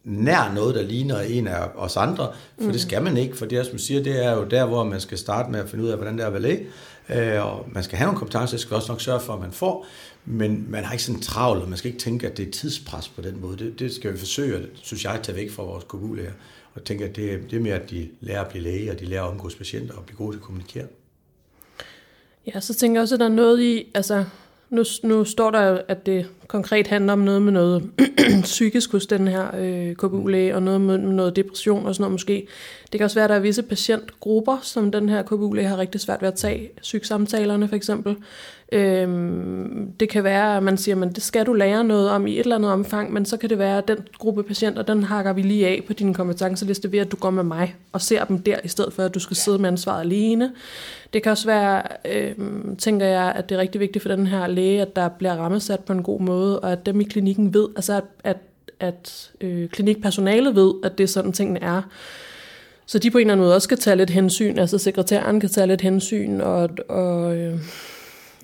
nær 0.04 0.52
noget, 0.54 0.74
der 0.74 0.82
ligner 0.82 1.20
en 1.20 1.48
af 1.48 1.68
os 1.76 1.96
andre, 1.96 2.28
for 2.58 2.66
mm. 2.66 2.72
det 2.72 2.80
skal 2.80 3.02
man 3.02 3.16
ikke, 3.16 3.36
for 3.36 3.46
det, 3.46 3.66
som 3.66 3.78
siger, 3.78 4.02
det 4.02 4.24
er 4.26 4.32
jo 4.32 4.44
der, 4.44 4.64
hvor 4.64 4.84
man 4.84 5.00
skal 5.00 5.18
starte 5.18 5.50
med 5.50 5.60
at 5.60 5.68
finde 5.68 5.84
ud 5.84 5.88
af, 5.88 5.96
hvordan 5.96 6.18
det 6.18 6.26
er 6.26 6.30
ballet, 6.30 6.60
øh, 7.08 7.46
og 7.46 7.66
man 7.72 7.82
skal 7.82 7.98
have 7.98 8.06
nogle 8.06 8.18
kompetencer, 8.18 8.56
det 8.56 8.60
skal 8.60 8.74
også 8.74 8.92
nok 8.92 9.00
sørge 9.00 9.20
for, 9.20 9.32
at 9.32 9.40
man 9.40 9.52
får, 9.52 9.86
men 10.24 10.66
man 10.68 10.84
har 10.84 10.92
ikke 10.92 11.04
sådan 11.04 11.20
travlt, 11.20 11.62
og 11.62 11.68
man 11.68 11.78
skal 11.78 11.88
ikke 11.88 12.00
tænke, 12.00 12.26
at 12.26 12.36
det 12.36 12.48
er 12.48 12.50
tidspres 12.50 13.08
på 13.08 13.22
den 13.22 13.40
måde. 13.40 13.56
Det, 13.56 13.78
det 13.78 13.94
skal 13.94 14.12
vi 14.12 14.18
forsøge, 14.18 14.66
synes 14.74 15.04
jeg, 15.04 15.12
at 15.12 15.20
tage 15.22 15.36
væk 15.36 15.50
fra 15.50 15.62
vores 15.62 15.84
kommunlæger, 15.88 16.32
jeg 16.80 16.84
tænker, 16.84 17.08
at 17.08 17.16
det, 17.16 17.50
det 17.50 17.56
er 17.56 17.60
mere, 17.60 17.74
at 17.74 17.90
de 17.90 18.08
lærer 18.20 18.40
at 18.40 18.48
blive 18.48 18.62
læge, 18.64 18.90
og 18.90 19.00
de 19.00 19.04
lærer 19.04 19.22
at 19.22 19.28
omgås 19.28 19.54
patienter 19.54 19.94
og 19.94 20.04
blive 20.04 20.16
gode 20.16 20.32
til 20.32 20.38
at 20.38 20.42
kommunikere. 20.42 20.86
Ja, 22.46 22.60
så 22.60 22.74
tænker 22.74 22.98
jeg 22.98 23.02
også, 23.02 23.14
at 23.14 23.20
der 23.20 23.26
er 23.26 23.30
noget 23.30 23.60
i, 23.60 23.90
altså 23.94 24.24
nu, 24.70 24.84
nu 25.02 25.24
står 25.24 25.50
der, 25.50 25.82
at 25.88 26.06
det 26.06 26.28
konkret 26.50 26.86
handler 26.86 27.12
om 27.12 27.18
noget 27.18 27.42
med 27.42 27.52
noget 27.52 27.90
psykisk 28.42 28.92
hos 28.92 29.06
den 29.06 29.28
her 29.28 29.56
øh, 29.58 29.94
KBU-læge, 29.94 30.54
og 30.54 30.62
noget 30.62 30.80
med 30.80 30.98
noget 30.98 31.36
depression 31.36 31.86
og 31.86 31.94
sådan 31.94 32.02
noget 32.02 32.12
måske. 32.12 32.46
Det 32.92 32.98
kan 32.98 33.04
også 33.04 33.16
være, 33.16 33.24
at 33.24 33.30
der 33.30 33.36
er 33.36 33.40
visse 33.40 33.62
patientgrupper, 33.62 34.58
som 34.62 34.90
den 34.90 35.08
her 35.08 35.22
KBU-læge 35.22 35.68
har 35.68 35.78
rigtig 35.78 36.00
svært 36.00 36.22
ved 36.22 36.28
at 36.28 36.34
tage. 36.34 36.70
Psyksamtalerne 36.82 37.68
for 37.68 37.76
eksempel. 37.76 38.16
Øhm, 38.72 39.92
det 40.00 40.08
kan 40.08 40.24
være, 40.24 40.56
at 40.56 40.62
man 40.62 40.76
siger, 40.76 41.02
at 41.02 41.14
det 41.14 41.22
skal 41.22 41.46
du 41.46 41.52
lære 41.52 41.84
noget 41.84 42.10
om 42.10 42.26
i 42.26 42.32
et 42.32 42.40
eller 42.40 42.56
andet 42.56 42.70
omfang, 42.70 43.12
men 43.12 43.24
så 43.24 43.36
kan 43.36 43.50
det 43.50 43.58
være, 43.58 43.78
at 43.78 43.88
den 43.88 43.98
gruppe 44.18 44.42
patienter, 44.42 44.82
den 44.82 45.02
hakker 45.02 45.32
vi 45.32 45.42
lige 45.42 45.66
af 45.68 45.82
på 45.86 45.92
din 45.92 46.14
kompetenceliste 46.14 46.92
ved, 46.92 46.98
at 46.98 47.12
du 47.12 47.16
går 47.16 47.30
med 47.30 47.42
mig 47.42 47.74
og 47.92 48.00
ser 48.00 48.24
dem 48.24 48.42
der, 48.42 48.56
i 48.64 48.68
stedet 48.68 48.92
for 48.92 49.02
at 49.02 49.14
du 49.14 49.20
skal 49.20 49.36
sidde 49.36 49.58
med 49.58 49.68
ansvaret 49.68 50.00
alene. 50.00 50.52
Det 51.12 51.22
kan 51.22 51.32
også 51.32 51.46
være, 51.46 51.82
øhm, 52.04 52.76
tænker 52.76 53.06
jeg, 53.06 53.32
at 53.36 53.48
det 53.48 53.54
er 53.54 53.60
rigtig 53.60 53.80
vigtigt 53.80 54.02
for 54.02 54.08
den 54.08 54.26
her 54.26 54.46
læge, 54.46 54.82
at 54.82 54.96
der 54.96 55.08
bliver 55.08 55.34
rammesat 55.34 55.80
på 55.80 55.92
en 55.92 56.02
god 56.02 56.20
måde, 56.20 56.39
og 56.40 56.72
at 56.72 56.86
dem 56.86 57.00
i 57.00 57.04
klinikken 57.04 57.54
ved, 57.54 57.68
altså 57.76 57.92
at, 57.92 58.04
at, 58.24 58.36
at 58.80 59.30
øh, 59.40 59.68
klinikpersonalet 59.68 60.54
ved, 60.54 60.72
at 60.84 60.98
det 60.98 61.04
er 61.04 61.08
sådan 61.08 61.32
tingene 61.32 61.62
er. 61.62 61.82
Så 62.86 62.98
de 62.98 63.10
på 63.10 63.18
en 63.18 63.22
eller 63.22 63.32
anden 63.32 63.44
måde 63.44 63.54
også 63.54 63.64
skal 63.64 63.78
tage 63.78 63.96
lidt 63.96 64.10
hensyn, 64.10 64.58
altså 64.58 64.78
sekretæren 64.78 65.40
kan 65.40 65.48
tage 65.48 65.66
lidt 65.66 65.80
hensyn, 65.80 66.40
og, 66.40 66.70
og 66.88 67.36
øh, 67.36 67.60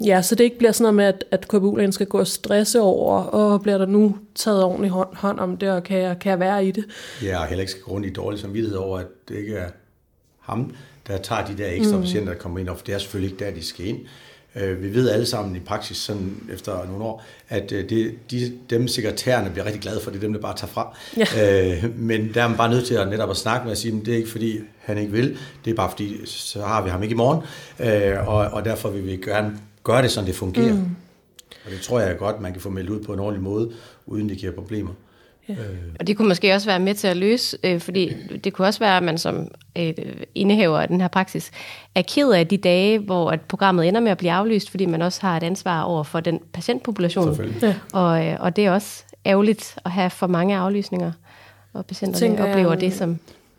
Ja, 0.04 0.22
så 0.22 0.34
det 0.34 0.44
ikke 0.44 0.58
bliver 0.58 0.72
sådan 0.72 0.82
noget 0.82 0.94
med, 0.94 1.04
at, 1.04 1.24
at 1.30 1.48
KBU-lægen 1.48 1.92
skal 1.92 2.06
gå 2.06 2.18
og 2.18 2.26
stresse 2.26 2.80
over, 2.80 3.20
og 3.20 3.62
bliver 3.62 3.78
der 3.78 3.86
nu 3.86 4.18
taget 4.34 4.64
ordentligt 4.64 4.92
hånd, 4.92 5.16
hånd 5.16 5.40
om 5.40 5.56
det, 5.56 5.70
og 5.70 5.82
kan 5.82 5.98
jeg, 5.98 6.18
kan 6.18 6.30
jeg 6.30 6.40
være 6.40 6.66
i 6.66 6.70
det? 6.70 6.84
Ja, 7.22 7.40
og 7.40 7.46
heller 7.46 7.60
ikke 7.60 7.70
skal 7.70 7.82
gå 7.82 7.90
rundt 7.90 8.06
i 8.06 8.12
dårlig 8.12 8.40
samvittighed 8.40 8.78
over, 8.78 8.98
at 8.98 9.06
det 9.28 9.36
ikke 9.36 9.54
er 9.54 9.70
ham, 10.40 10.74
der 11.06 11.18
tager 11.18 11.46
de 11.46 11.58
der 11.58 11.70
ekstra 11.70 11.96
mm. 11.96 12.02
patienter, 12.02 12.32
der 12.32 12.38
kommer 12.38 12.58
ind, 12.58 12.68
for 12.68 12.84
det 12.86 12.94
er 12.94 12.98
selvfølgelig 12.98 13.32
ikke 13.32 13.44
der, 13.44 13.50
de 13.50 13.64
skal 13.64 13.86
ind. 13.86 13.98
Øh, 14.56 14.82
vi 14.82 14.94
ved 14.94 15.10
alle 15.10 15.26
sammen 15.26 15.56
i 15.56 15.60
praksis, 15.60 15.96
sådan 15.96 16.36
efter 16.52 16.86
nogle 16.86 17.04
år, 17.04 17.24
at 17.48 17.72
øh, 17.72 17.88
det, 17.88 18.14
de, 18.30 18.52
dem 18.70 18.88
sekretærerne 18.88 19.50
bliver 19.50 19.64
rigtig 19.64 19.82
glade 19.82 20.00
for, 20.00 20.10
det 20.10 20.16
er 20.16 20.20
dem, 20.20 20.32
der 20.32 20.40
bare 20.40 20.56
tager 20.56 20.70
fra. 20.70 20.96
Ja. 21.16 21.74
Øh, 21.74 21.98
men 21.98 22.34
der 22.34 22.42
er 22.42 22.48
man 22.48 22.56
bare 22.56 22.70
nødt 22.70 22.86
til 22.86 22.94
at 22.94 23.08
netop 23.08 23.30
at 23.30 23.36
snakke 23.36 23.64
med 23.64 23.72
og 23.72 23.76
sige, 23.76 23.98
at 24.00 24.06
det 24.06 24.12
er 24.12 24.18
ikke 24.18 24.30
fordi, 24.30 24.60
han 24.78 24.98
ikke 24.98 25.12
vil, 25.12 25.38
det 25.64 25.70
er 25.70 25.74
bare 25.74 25.90
fordi, 25.90 26.26
så 26.26 26.62
har 26.62 26.82
vi 26.82 26.90
ham 26.90 27.02
ikke 27.02 27.12
i 27.12 27.16
morgen, 27.16 27.42
og, 28.26 28.36
og 28.36 28.64
derfor 28.64 28.90
vil 28.90 29.06
vi 29.06 29.16
gerne 29.16 29.58
gøre 29.84 30.02
det, 30.02 30.10
sådan 30.10 30.26
det 30.26 30.34
fungerer. 30.34 30.74
Mm. 30.74 30.96
Og 31.64 31.70
det 31.70 31.80
tror 31.80 32.00
jeg 32.00 32.18
godt, 32.18 32.40
man 32.40 32.52
kan 32.52 32.60
få 32.60 32.70
meldt 32.70 32.90
ud 32.90 33.00
på 33.00 33.12
en 33.12 33.18
ordentlig 33.18 33.42
måde, 33.42 33.70
uden 34.06 34.28
det 34.28 34.38
giver 34.38 34.52
problemer. 34.52 34.90
Ja. 35.48 35.54
Øh. 35.54 35.78
Og 36.00 36.06
det 36.06 36.16
kunne 36.16 36.28
måske 36.28 36.54
også 36.54 36.68
være 36.68 36.80
med 36.80 36.94
til 36.94 37.08
at 37.08 37.16
løse, 37.16 37.58
øh, 37.64 37.80
fordi 37.80 38.12
det 38.44 38.52
kunne 38.52 38.66
også 38.66 38.80
være, 38.80 38.96
at 38.96 39.02
man 39.02 39.18
som 39.18 39.48
øh, 39.78 39.94
indehaver 40.34 40.78
af 40.78 40.88
den 40.88 41.00
her 41.00 41.08
praksis 41.08 41.50
er 41.94 42.02
ked 42.02 42.30
af 42.30 42.46
de 42.46 42.56
dage, 42.56 42.98
hvor 42.98 43.30
at 43.30 43.40
programmet 43.40 43.88
ender 43.88 44.00
med 44.00 44.10
at 44.10 44.18
blive 44.18 44.32
aflyst, 44.32 44.70
fordi 44.70 44.86
man 44.86 45.02
også 45.02 45.20
har 45.20 45.36
et 45.36 45.42
ansvar 45.42 45.82
over 45.82 46.02
for 46.02 46.20
den 46.20 46.40
patientpopulation. 46.52 47.40
Ja. 47.62 47.74
Og, 47.92 48.26
øh, 48.26 48.36
og 48.40 48.56
det 48.56 48.66
er 48.66 48.70
også 48.70 49.04
ærgerligt 49.26 49.78
at 49.84 49.90
have 49.90 50.10
for 50.10 50.26
mange 50.26 50.56
aflysninger, 50.56 51.12
og 51.72 51.86
patienterne 51.86 52.26
tænker, 52.26 52.48
oplever 52.48 52.72
jeg, 52.72 52.80
det 52.80 52.94
som... 52.94 53.18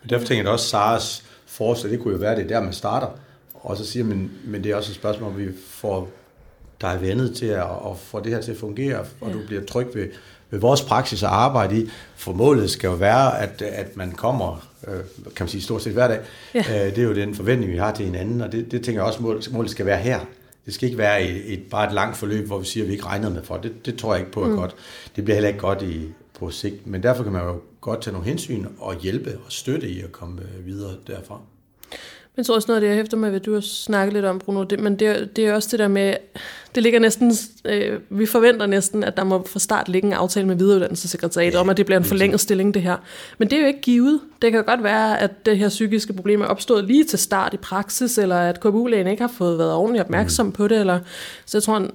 Derfor 0.09 0.25
tænker 0.25 0.43
jeg 0.43 0.51
også, 0.51 0.69
Saras 0.69 1.23
forslag, 1.45 1.91
det 1.91 1.99
kunne 1.99 2.13
jo 2.13 2.19
være, 2.19 2.35
det 2.35 2.49
der, 2.49 2.61
man 2.61 2.73
starter. 2.73 3.07
Og 3.53 3.77
så 3.77 3.85
siger 3.85 4.03
man, 4.03 4.31
men 4.43 4.63
det 4.63 4.71
er 4.71 4.75
også 4.75 4.91
et 4.91 4.95
spørgsmål, 4.95 5.31
om 5.31 5.37
vi 5.37 5.47
får 5.67 6.09
dig 6.81 6.97
vendet 7.01 7.35
til 7.35 7.45
at, 7.45 7.61
at 7.61 7.97
få 7.97 8.19
det 8.19 8.31
her 8.31 8.41
til 8.41 8.51
at 8.51 8.57
fungere, 8.57 8.99
og 9.21 9.27
ja. 9.27 9.33
du 9.33 9.39
bliver 9.47 9.65
tryg 9.65 9.87
ved, 9.95 10.07
ved 10.49 10.59
vores 10.59 10.81
praksis 10.81 11.23
at 11.23 11.29
arbejde 11.29 11.81
i. 11.81 11.89
For 12.15 12.33
målet 12.33 12.69
skal 12.69 12.87
jo 12.87 12.93
være, 12.93 13.39
at, 13.41 13.61
at 13.61 13.97
man 13.97 14.11
kommer, 14.11 14.67
øh, 14.87 14.93
kan 15.23 15.43
man 15.43 15.47
sige, 15.47 15.61
stort 15.61 15.83
set 15.83 15.93
hver 15.93 16.07
dag. 16.07 16.19
Ja. 16.53 16.59
Øh, 16.59 16.95
det 16.95 16.97
er 16.97 17.03
jo 17.03 17.15
den 17.15 17.35
forventning, 17.35 17.71
vi 17.71 17.77
har 17.77 17.91
til 17.91 18.05
hinanden, 18.05 18.41
og 18.41 18.51
det, 18.51 18.71
det 18.71 18.83
tænker 18.83 19.01
jeg 19.01 19.07
også, 19.07 19.21
målet, 19.21 19.51
målet 19.51 19.71
skal 19.71 19.85
være 19.85 19.97
her. 19.97 20.19
Det 20.65 20.73
skal 20.73 20.85
ikke 20.85 20.97
være 20.97 21.23
et, 21.23 21.53
et, 21.53 21.63
bare 21.71 21.87
et 21.87 21.93
langt 21.93 22.17
forløb, 22.17 22.47
hvor 22.47 22.57
vi 22.59 22.65
siger, 22.65 22.83
at 22.83 22.87
vi 22.87 22.93
ikke 22.93 23.05
regner 23.05 23.29
med 23.29 23.43
for. 23.43 23.57
Det, 23.57 23.85
det 23.85 23.97
tror 23.97 24.13
jeg 24.13 24.19
ikke 24.19 24.31
på 24.31 24.43
er 24.43 24.47
mm. 24.47 24.55
godt. 24.55 24.75
Det 25.15 25.23
bliver 25.23 25.35
heller 25.35 25.47
ikke 25.47 25.59
godt 25.59 25.81
i, 25.81 26.09
på 26.39 26.49
sigt. 26.49 26.87
Men 26.87 27.03
derfor 27.03 27.23
kan 27.23 27.31
man 27.31 27.41
jo 27.41 27.61
godt 27.81 28.01
tage 28.01 28.11
nogle 28.11 28.27
hensyn 28.27 28.65
og 28.79 28.95
hjælpe 28.95 29.37
og 29.45 29.51
støtte 29.51 29.89
i 29.89 30.01
at 30.01 30.11
komme 30.11 30.41
videre 30.65 30.95
derfra. 31.07 31.39
Jeg 32.37 32.45
tror 32.45 32.55
også 32.55 32.65
noget 32.67 32.75
af 32.75 32.81
det, 32.81 32.87
jeg 32.87 32.95
hæfter 32.95 33.17
med, 33.17 33.29
hvad 33.29 33.39
du 33.39 33.53
har 33.53 33.61
snakket 33.61 34.13
lidt 34.13 34.25
om, 34.25 34.39
Bruno, 34.39 34.63
det, 34.63 34.79
men 34.79 34.99
det, 34.99 35.35
det 35.35 35.47
er 35.47 35.53
også 35.53 35.69
det 35.71 35.79
der 35.79 35.87
med, 35.87 36.13
det 36.75 36.83
ligger 36.83 36.99
næsten, 36.99 37.33
øh, 37.65 37.99
vi 38.09 38.25
forventer 38.25 38.65
næsten, 38.65 39.03
at 39.03 39.17
der 39.17 39.23
må 39.23 39.45
fra 39.45 39.59
start 39.59 39.89
ligge 39.89 40.07
en 40.07 40.13
aftale 40.13 40.47
med 40.47 40.55
videreuddannelsessekretariat 40.55 41.53
ja, 41.53 41.59
om, 41.59 41.69
at 41.69 41.77
det 41.77 41.85
bliver 41.85 41.99
en 41.99 42.05
forlænget 42.05 42.39
stilling, 42.39 42.73
det 42.73 42.81
her. 42.81 42.97
Men 43.37 43.49
det 43.49 43.57
er 43.57 43.61
jo 43.61 43.67
ikke 43.67 43.81
givet. 43.81 44.19
Det 44.41 44.51
kan 44.51 44.63
godt 44.63 44.83
være, 44.83 45.19
at 45.21 45.45
det 45.45 45.57
her 45.57 45.69
psykiske 45.69 46.13
problem 46.13 46.41
er 46.41 46.45
opstået 46.45 46.85
lige 46.85 47.03
til 47.03 47.19
start 47.19 47.53
i 47.53 47.57
praksis, 47.57 48.17
eller 48.17 48.37
at 48.37 48.59
KBU-lægen 48.59 49.07
ikke 49.07 49.21
har 49.21 49.33
fået 49.37 49.57
været 49.57 49.73
ordentligt 49.73 50.03
opmærksom 50.03 50.45
mm. 50.45 50.51
på 50.51 50.67
det. 50.67 50.79
Eller, 50.79 50.99
så 51.45 51.57
jeg 51.57 51.63
tror, 51.63 51.77
en, 51.77 51.91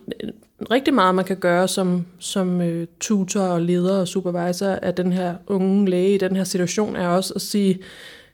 rigtig 0.70 0.94
meget, 0.94 1.14
man 1.14 1.24
kan 1.24 1.36
gøre 1.36 1.68
som, 1.68 2.06
som 2.18 2.60
uh, 2.60 2.84
tutor 3.00 3.40
og 3.40 3.60
leder 3.60 4.00
og 4.00 4.08
supervisor 4.08 4.66
af 4.66 4.94
den 4.94 5.12
her 5.12 5.34
unge 5.46 5.90
læge 5.90 6.14
i 6.14 6.18
den 6.18 6.36
her 6.36 6.44
situation, 6.44 6.96
er 6.96 7.08
også 7.08 7.32
at 7.34 7.42
sige, 7.42 7.78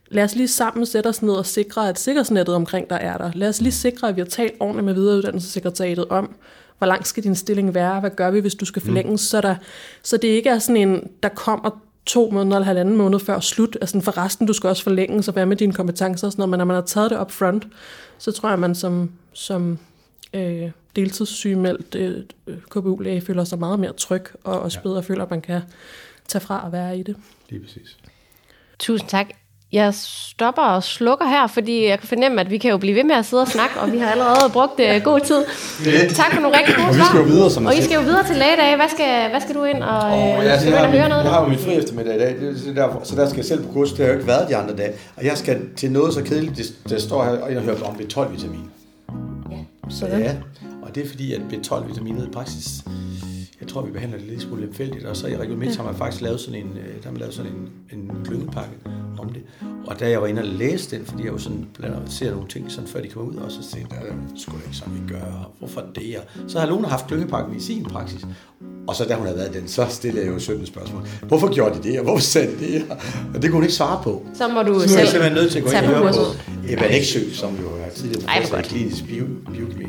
lad 0.09 0.23
os 0.23 0.35
lige 0.35 0.47
sammen 0.47 0.85
sætte 0.85 1.07
os 1.07 1.21
ned 1.21 1.33
og 1.33 1.45
sikre, 1.45 1.89
at 1.89 1.99
sikkerhedsnettet 1.99 2.55
omkring 2.55 2.89
der 2.89 2.95
er 2.95 3.17
der. 3.17 3.31
Lad 3.35 3.49
os 3.49 3.61
lige 3.61 3.71
sikre, 3.71 4.09
at 4.09 4.15
vi 4.15 4.21
har 4.21 4.27
talt 4.27 4.53
ordentligt 4.59 4.85
med 4.85 4.93
videreuddannelsessekretariatet 4.93 6.05
om, 6.05 6.35
hvor 6.77 6.87
lang 6.87 7.07
skal 7.07 7.23
din 7.23 7.35
stilling 7.35 7.73
være, 7.73 7.99
hvad 7.99 8.09
gør 8.09 8.31
vi, 8.31 8.39
hvis 8.39 8.55
du 8.55 8.65
skal 8.65 8.81
forlænges, 8.81 9.11
mm. 9.11 9.17
så, 9.17 9.41
der, 9.41 9.55
så 10.03 10.17
det 10.17 10.27
ikke 10.27 10.49
er 10.49 10.59
sådan 10.59 10.77
en, 10.77 11.09
der 11.23 11.29
kommer 11.29 11.81
to 12.05 12.29
måneder 12.29 12.55
eller 12.55 12.65
halvanden 12.65 12.97
måned 12.97 13.19
før 13.19 13.39
slut, 13.39 13.77
altså 13.81 14.01
for 14.01 14.17
resten, 14.17 14.47
du 14.47 14.53
skal 14.53 14.69
også 14.69 14.83
forlænge, 14.83 15.23
så 15.23 15.31
være 15.31 15.45
med 15.45 15.57
dine 15.57 15.73
kompetencer 15.73 16.27
og 16.27 16.31
sådan 16.31 16.41
noget, 16.41 16.49
men 16.49 16.57
når 16.57 16.65
man 16.65 16.75
har 16.75 16.81
taget 16.81 17.11
det 17.11 17.21
up 17.21 17.31
front, 17.31 17.67
så 18.17 18.31
tror 18.31 18.49
jeg, 18.49 18.53
at 18.53 18.59
man 18.59 18.75
som, 18.75 19.11
som 19.33 19.79
øh, 20.33 20.71
deltidssygemeldt 20.95 21.95
øh, 21.95 22.57
KBU-læge 22.69 23.21
føler 23.21 23.43
sig 23.43 23.59
meget 23.59 23.79
mere 23.79 23.93
tryg, 23.93 24.23
og 24.43 24.61
også 24.61 24.79
ja. 24.79 24.83
bedre 24.83 25.03
føler, 25.03 25.23
at 25.23 25.29
man 25.29 25.41
kan 25.41 25.61
tage 26.27 26.41
fra 26.41 26.63
at 26.65 26.71
være 26.71 26.99
i 26.99 27.03
det. 27.03 27.15
Lige 27.49 27.61
præcis. 27.61 27.97
Tusind 28.79 29.09
tak. 29.09 29.27
Jeg 29.71 29.93
stopper 29.93 30.61
og 30.61 30.83
slukker 30.83 31.25
her, 31.25 31.47
fordi 31.47 31.87
jeg 31.87 31.99
kan 31.99 32.07
fornemme, 32.07 32.41
at 32.41 32.49
vi 32.49 32.57
kan 32.57 32.71
jo 32.71 32.77
blive 32.77 32.95
ved 32.95 33.03
med 33.03 33.15
at 33.15 33.25
sidde 33.25 33.41
og 33.41 33.47
snakke, 33.47 33.79
og 33.79 33.91
vi 33.91 33.97
har 33.97 34.09
allerede 34.11 34.49
brugt 34.53 34.79
uh, 34.79 35.03
god 35.03 35.19
tid. 35.19 35.41
Yeah. 35.87 36.09
Tak 36.09 36.33
for 36.33 36.41
nogle 36.41 36.57
rigtig 36.57 36.75
gode 36.75 36.85
svar. 36.85 36.91
Og 36.91 36.95
vi 36.95 37.03
skal 37.03 37.19
jo 37.19 37.25
videre, 37.25 37.49
som 37.49 37.65
Og 37.65 37.75
I 37.75 37.81
skal 37.81 37.95
jo 37.95 38.01
videre 38.01 38.25
til 38.27 38.35
lægedag. 38.35 38.75
Hvad 38.75 38.89
skal, 38.89 39.29
hvad 39.29 39.41
skal 39.41 39.55
du 39.55 39.63
ind 39.63 39.83
og, 39.83 39.99
oh, 40.11 40.45
ja, 40.45 40.59
skal 40.59 40.73
jeg, 40.73 40.91
høre 40.91 41.09
noget? 41.09 41.23
Jeg 41.23 41.31
har 41.31 41.41
jo 41.43 41.49
min 41.49 41.59
fri 41.59 41.73
eftermiddag 41.73 42.15
i 42.15 42.19
dag, 42.19 42.35
det, 42.39 42.75
derfor, 42.75 42.99
så 43.03 43.15
der 43.15 43.29
skal 43.29 43.37
jeg 43.37 43.45
selv 43.45 43.63
på 43.63 43.73
kurs. 43.73 43.89
Det 43.89 43.99
har 43.99 44.05
jo 44.05 44.13
ikke 44.13 44.27
været 44.27 44.49
de 44.49 44.55
andre 44.55 44.75
dage. 44.75 44.91
Og 45.17 45.25
jeg 45.25 45.37
skal 45.37 45.57
til 45.77 45.91
noget 45.91 46.13
så 46.13 46.23
kedeligt, 46.23 46.57
det, 46.57 46.65
det 46.89 47.01
står 47.01 47.23
her, 47.23 47.31
og 47.31 47.53
jeg 47.53 47.61
har 47.61 47.65
hørt 47.65 47.81
om 47.81 47.95
B12-vitamin. 47.95 48.65
Ja, 49.51 49.57
sådan. 49.89 50.21
Ja, 50.21 50.31
og 50.81 50.95
det 50.95 51.05
er 51.05 51.09
fordi, 51.09 51.33
at 51.33 51.41
B12-vitaminet 51.51 52.27
i 52.27 52.31
praksis 52.31 52.83
jeg 53.61 53.67
tror, 53.67 53.81
vi 53.81 53.91
behandler 53.91 54.17
det 54.17 54.27
lidt 54.27 54.41
smule 54.41 54.61
lemfældigt, 54.65 55.05
og 55.05 55.17
så 55.17 55.27
i 55.27 55.37
Region 55.37 55.59
Midt 55.59 55.77
har 55.77 55.83
man 55.83 55.95
faktisk 55.95 56.21
lavet 56.21 56.39
sådan 56.39 56.59
en, 56.59 56.77
øh, 56.77 56.95
der 56.95 57.03
har 57.03 57.11
man 57.11 57.19
lavet 57.19 57.33
sådan 57.33 57.51
en, 57.51 57.99
en 57.99 58.11
klyngepakke 58.25 58.71
om 59.19 59.29
det. 59.29 59.41
Og 59.85 59.99
da 59.99 60.09
jeg 60.09 60.21
var 60.21 60.27
inde 60.27 60.41
og 60.41 60.47
læste 60.47 60.97
den, 60.97 61.05
fordi 61.05 61.23
jeg 61.23 61.31
jo 61.31 61.37
sådan 61.37 61.67
blandt 61.73 61.95
andet 61.95 62.11
ser 62.11 62.31
nogle 62.31 62.47
ting, 62.47 62.71
sådan 62.71 62.89
før 62.89 63.01
de 63.01 63.07
kommer 63.07 63.31
ud, 63.31 63.37
og 63.37 63.51
så 63.51 63.75
tænkte 63.75 63.95
jeg, 63.95 64.03
skulle 64.35 64.61
ikke 64.65 64.77
sådan, 64.77 64.93
vi 64.93 65.13
gøre, 65.13 65.45
hvorfor 65.59 65.83
det 65.95 66.15
er? 66.15 66.19
Så 66.47 66.59
har 66.59 66.67
Lone 66.67 66.87
haft 66.87 67.07
klyngepakken 67.07 67.57
i 67.57 67.59
sin 67.59 67.83
praksis, 67.83 68.25
og 68.87 68.95
så 68.95 69.05
da 69.05 69.15
hun 69.15 69.25
havde 69.25 69.37
været 69.37 69.53
den, 69.53 69.67
så 69.67 69.85
stillede 69.89 70.25
jeg 70.25 70.33
jo 70.33 70.39
17 70.39 70.65
spørgsmål. 70.65 71.07
Hvorfor 71.23 71.53
gjorde 71.53 71.75
de 71.75 71.83
det, 71.89 71.99
og 71.99 72.03
hvorfor 72.03 72.23
sagde 72.23 72.47
de 72.47 72.73
det? 72.73 72.85
Og 73.33 73.41
det 73.41 73.41
kunne 73.41 73.51
hun 73.51 73.63
ikke 73.63 73.75
svare 73.75 74.03
på. 74.03 74.25
Så 74.33 74.47
må 74.47 74.63
du 74.63 74.79
så 74.79 74.87
selv 74.87 74.99
jeg 74.99 75.07
simpelthen 75.07 75.33
nødt 75.33 75.51
til 75.51 75.59
at 75.59 75.65
gå 75.65 75.71
ind 75.71 75.77
og 75.77 75.85
høre 75.85 76.13
på 76.13 76.19
Eva 76.67 76.87
Nexø, 76.87 77.31
som 77.33 77.55
jo 77.55 77.67
er 77.85 77.89
tidligere 77.95 78.23
professor 78.27 78.57
i 78.57 78.61
klinisk 78.61 79.05
biokemi 79.05 79.85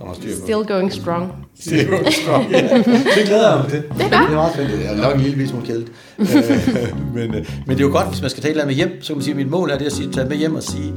som 0.00 0.06
har 0.08 0.14
styr 0.14 0.28
på. 0.30 0.42
Still 0.46 0.64
going 0.68 0.92
strong. 0.92 1.32
Still 1.60 1.88
going 1.88 2.12
strong, 2.12 2.50
ja. 2.50 2.76
Det 3.16 3.24
glæder 3.26 3.50
jeg 3.50 3.58
mig 3.62 3.70
til. 3.70 3.82
Det 3.82 4.04
er, 4.04 4.08
det 4.08 4.14
er 4.16 4.30
meget 4.30 4.54
fedt. 4.54 4.70
Jeg 4.84 4.92
er 4.92 5.02
nok 5.02 5.14
en 5.14 5.20
lille 5.20 5.48
smule 5.48 5.66
kælt. 5.66 5.88
Øh, 6.18 6.26
men, 7.14 7.34
øh, 7.34 7.50
men 7.66 7.76
det 7.76 7.84
er 7.84 7.88
jo 7.88 7.92
godt, 7.92 8.08
hvis 8.08 8.20
man 8.20 8.30
skal 8.30 8.42
tage 8.42 8.50
et 8.50 8.54
eller 8.60 8.64
andet 8.64 8.76
med 8.76 8.84
hjem, 8.86 9.02
så 9.02 9.06
kan 9.08 9.16
man 9.16 9.22
sige, 9.24 9.32
at 9.32 9.36
mit 9.36 9.50
mål 9.50 9.70
er 9.70 9.78
det 9.78 9.86
at 9.86 9.92
sige, 9.92 10.12
tage 10.12 10.28
med 10.28 10.36
hjem 10.36 10.54
og 10.54 10.62
sige, 10.62 10.92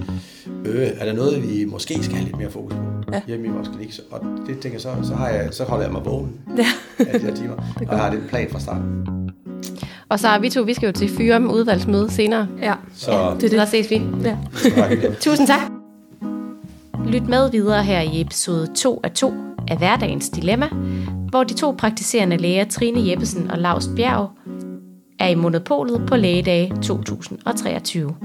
øh, 0.65 0.87
er 0.99 1.05
der 1.05 1.13
noget, 1.13 1.43
vi 1.49 1.65
måske 1.65 2.03
skal 2.03 2.15
have 2.15 2.25
lidt 2.25 2.37
mere 2.37 2.51
fokus 2.51 2.73
på 2.73 2.79
Ja. 3.13 3.21
hjemme 3.27 3.47
i 3.47 3.49
vores 3.49 3.67
klinik? 3.67 3.93
Så- 3.93 4.01
Og 4.11 4.19
det 4.47 4.59
tænker 4.59 4.69
jeg, 4.73 4.81
så, 4.81 4.89
så, 5.07 5.13
har 5.15 5.29
jeg, 5.29 5.47
så 5.51 5.63
holder 5.63 5.83
jeg 5.85 5.93
mig 5.93 6.01
vågen 6.05 6.31
Ja. 6.57 6.65
af 6.99 7.19
de 7.19 7.25
her 7.25 7.35
timer, 7.35 7.53
og 7.87 7.91
jeg 7.91 7.99
har 7.99 8.09
den 8.09 8.23
plan 8.29 8.47
fra 8.51 8.59
starten. 8.59 9.07
Og 10.09 10.19
så 10.19 10.27
er 10.27 10.39
vi 10.39 10.49
to, 10.49 10.61
vi 10.61 10.73
skal 10.73 10.85
jo 10.87 10.91
til 10.91 11.09
Fyre 11.09 11.39
med 11.39 11.49
udvalgsmøde 11.53 12.11
senere. 12.11 12.47
ja. 12.61 12.73
Så 12.95 13.11
Det 13.39 13.43
er 13.43 13.49
Så 13.49 13.55
der 13.55 13.61
det. 13.61 13.69
ses 13.69 13.89
vi. 13.89 14.01
Ja. 14.23 14.37
det. 14.89 15.17
Tusind 15.21 15.47
tak. 15.47 15.82
Lyt 17.13 17.28
med 17.28 17.52
videre 17.52 17.84
her 17.84 18.02
i 18.02 18.21
episode 18.21 18.67
2 18.76 18.99
af 19.04 19.12
2 19.12 19.34
af 19.67 19.78
Hverdagens 19.78 20.30
Dilemma, 20.30 20.69
hvor 21.30 21.43
de 21.43 21.54
to 21.54 21.76
praktiserende 21.78 22.38
læger 22.38 22.65
Trine 22.65 23.10
Jeppesen 23.10 23.52
og 23.52 23.58
Lars 23.58 23.89
Bjerg 23.95 24.30
er 25.19 25.28
i 25.28 25.36
monopolet 25.36 26.06
på 26.08 26.15
lægedage 26.15 26.73
2023. 26.82 28.15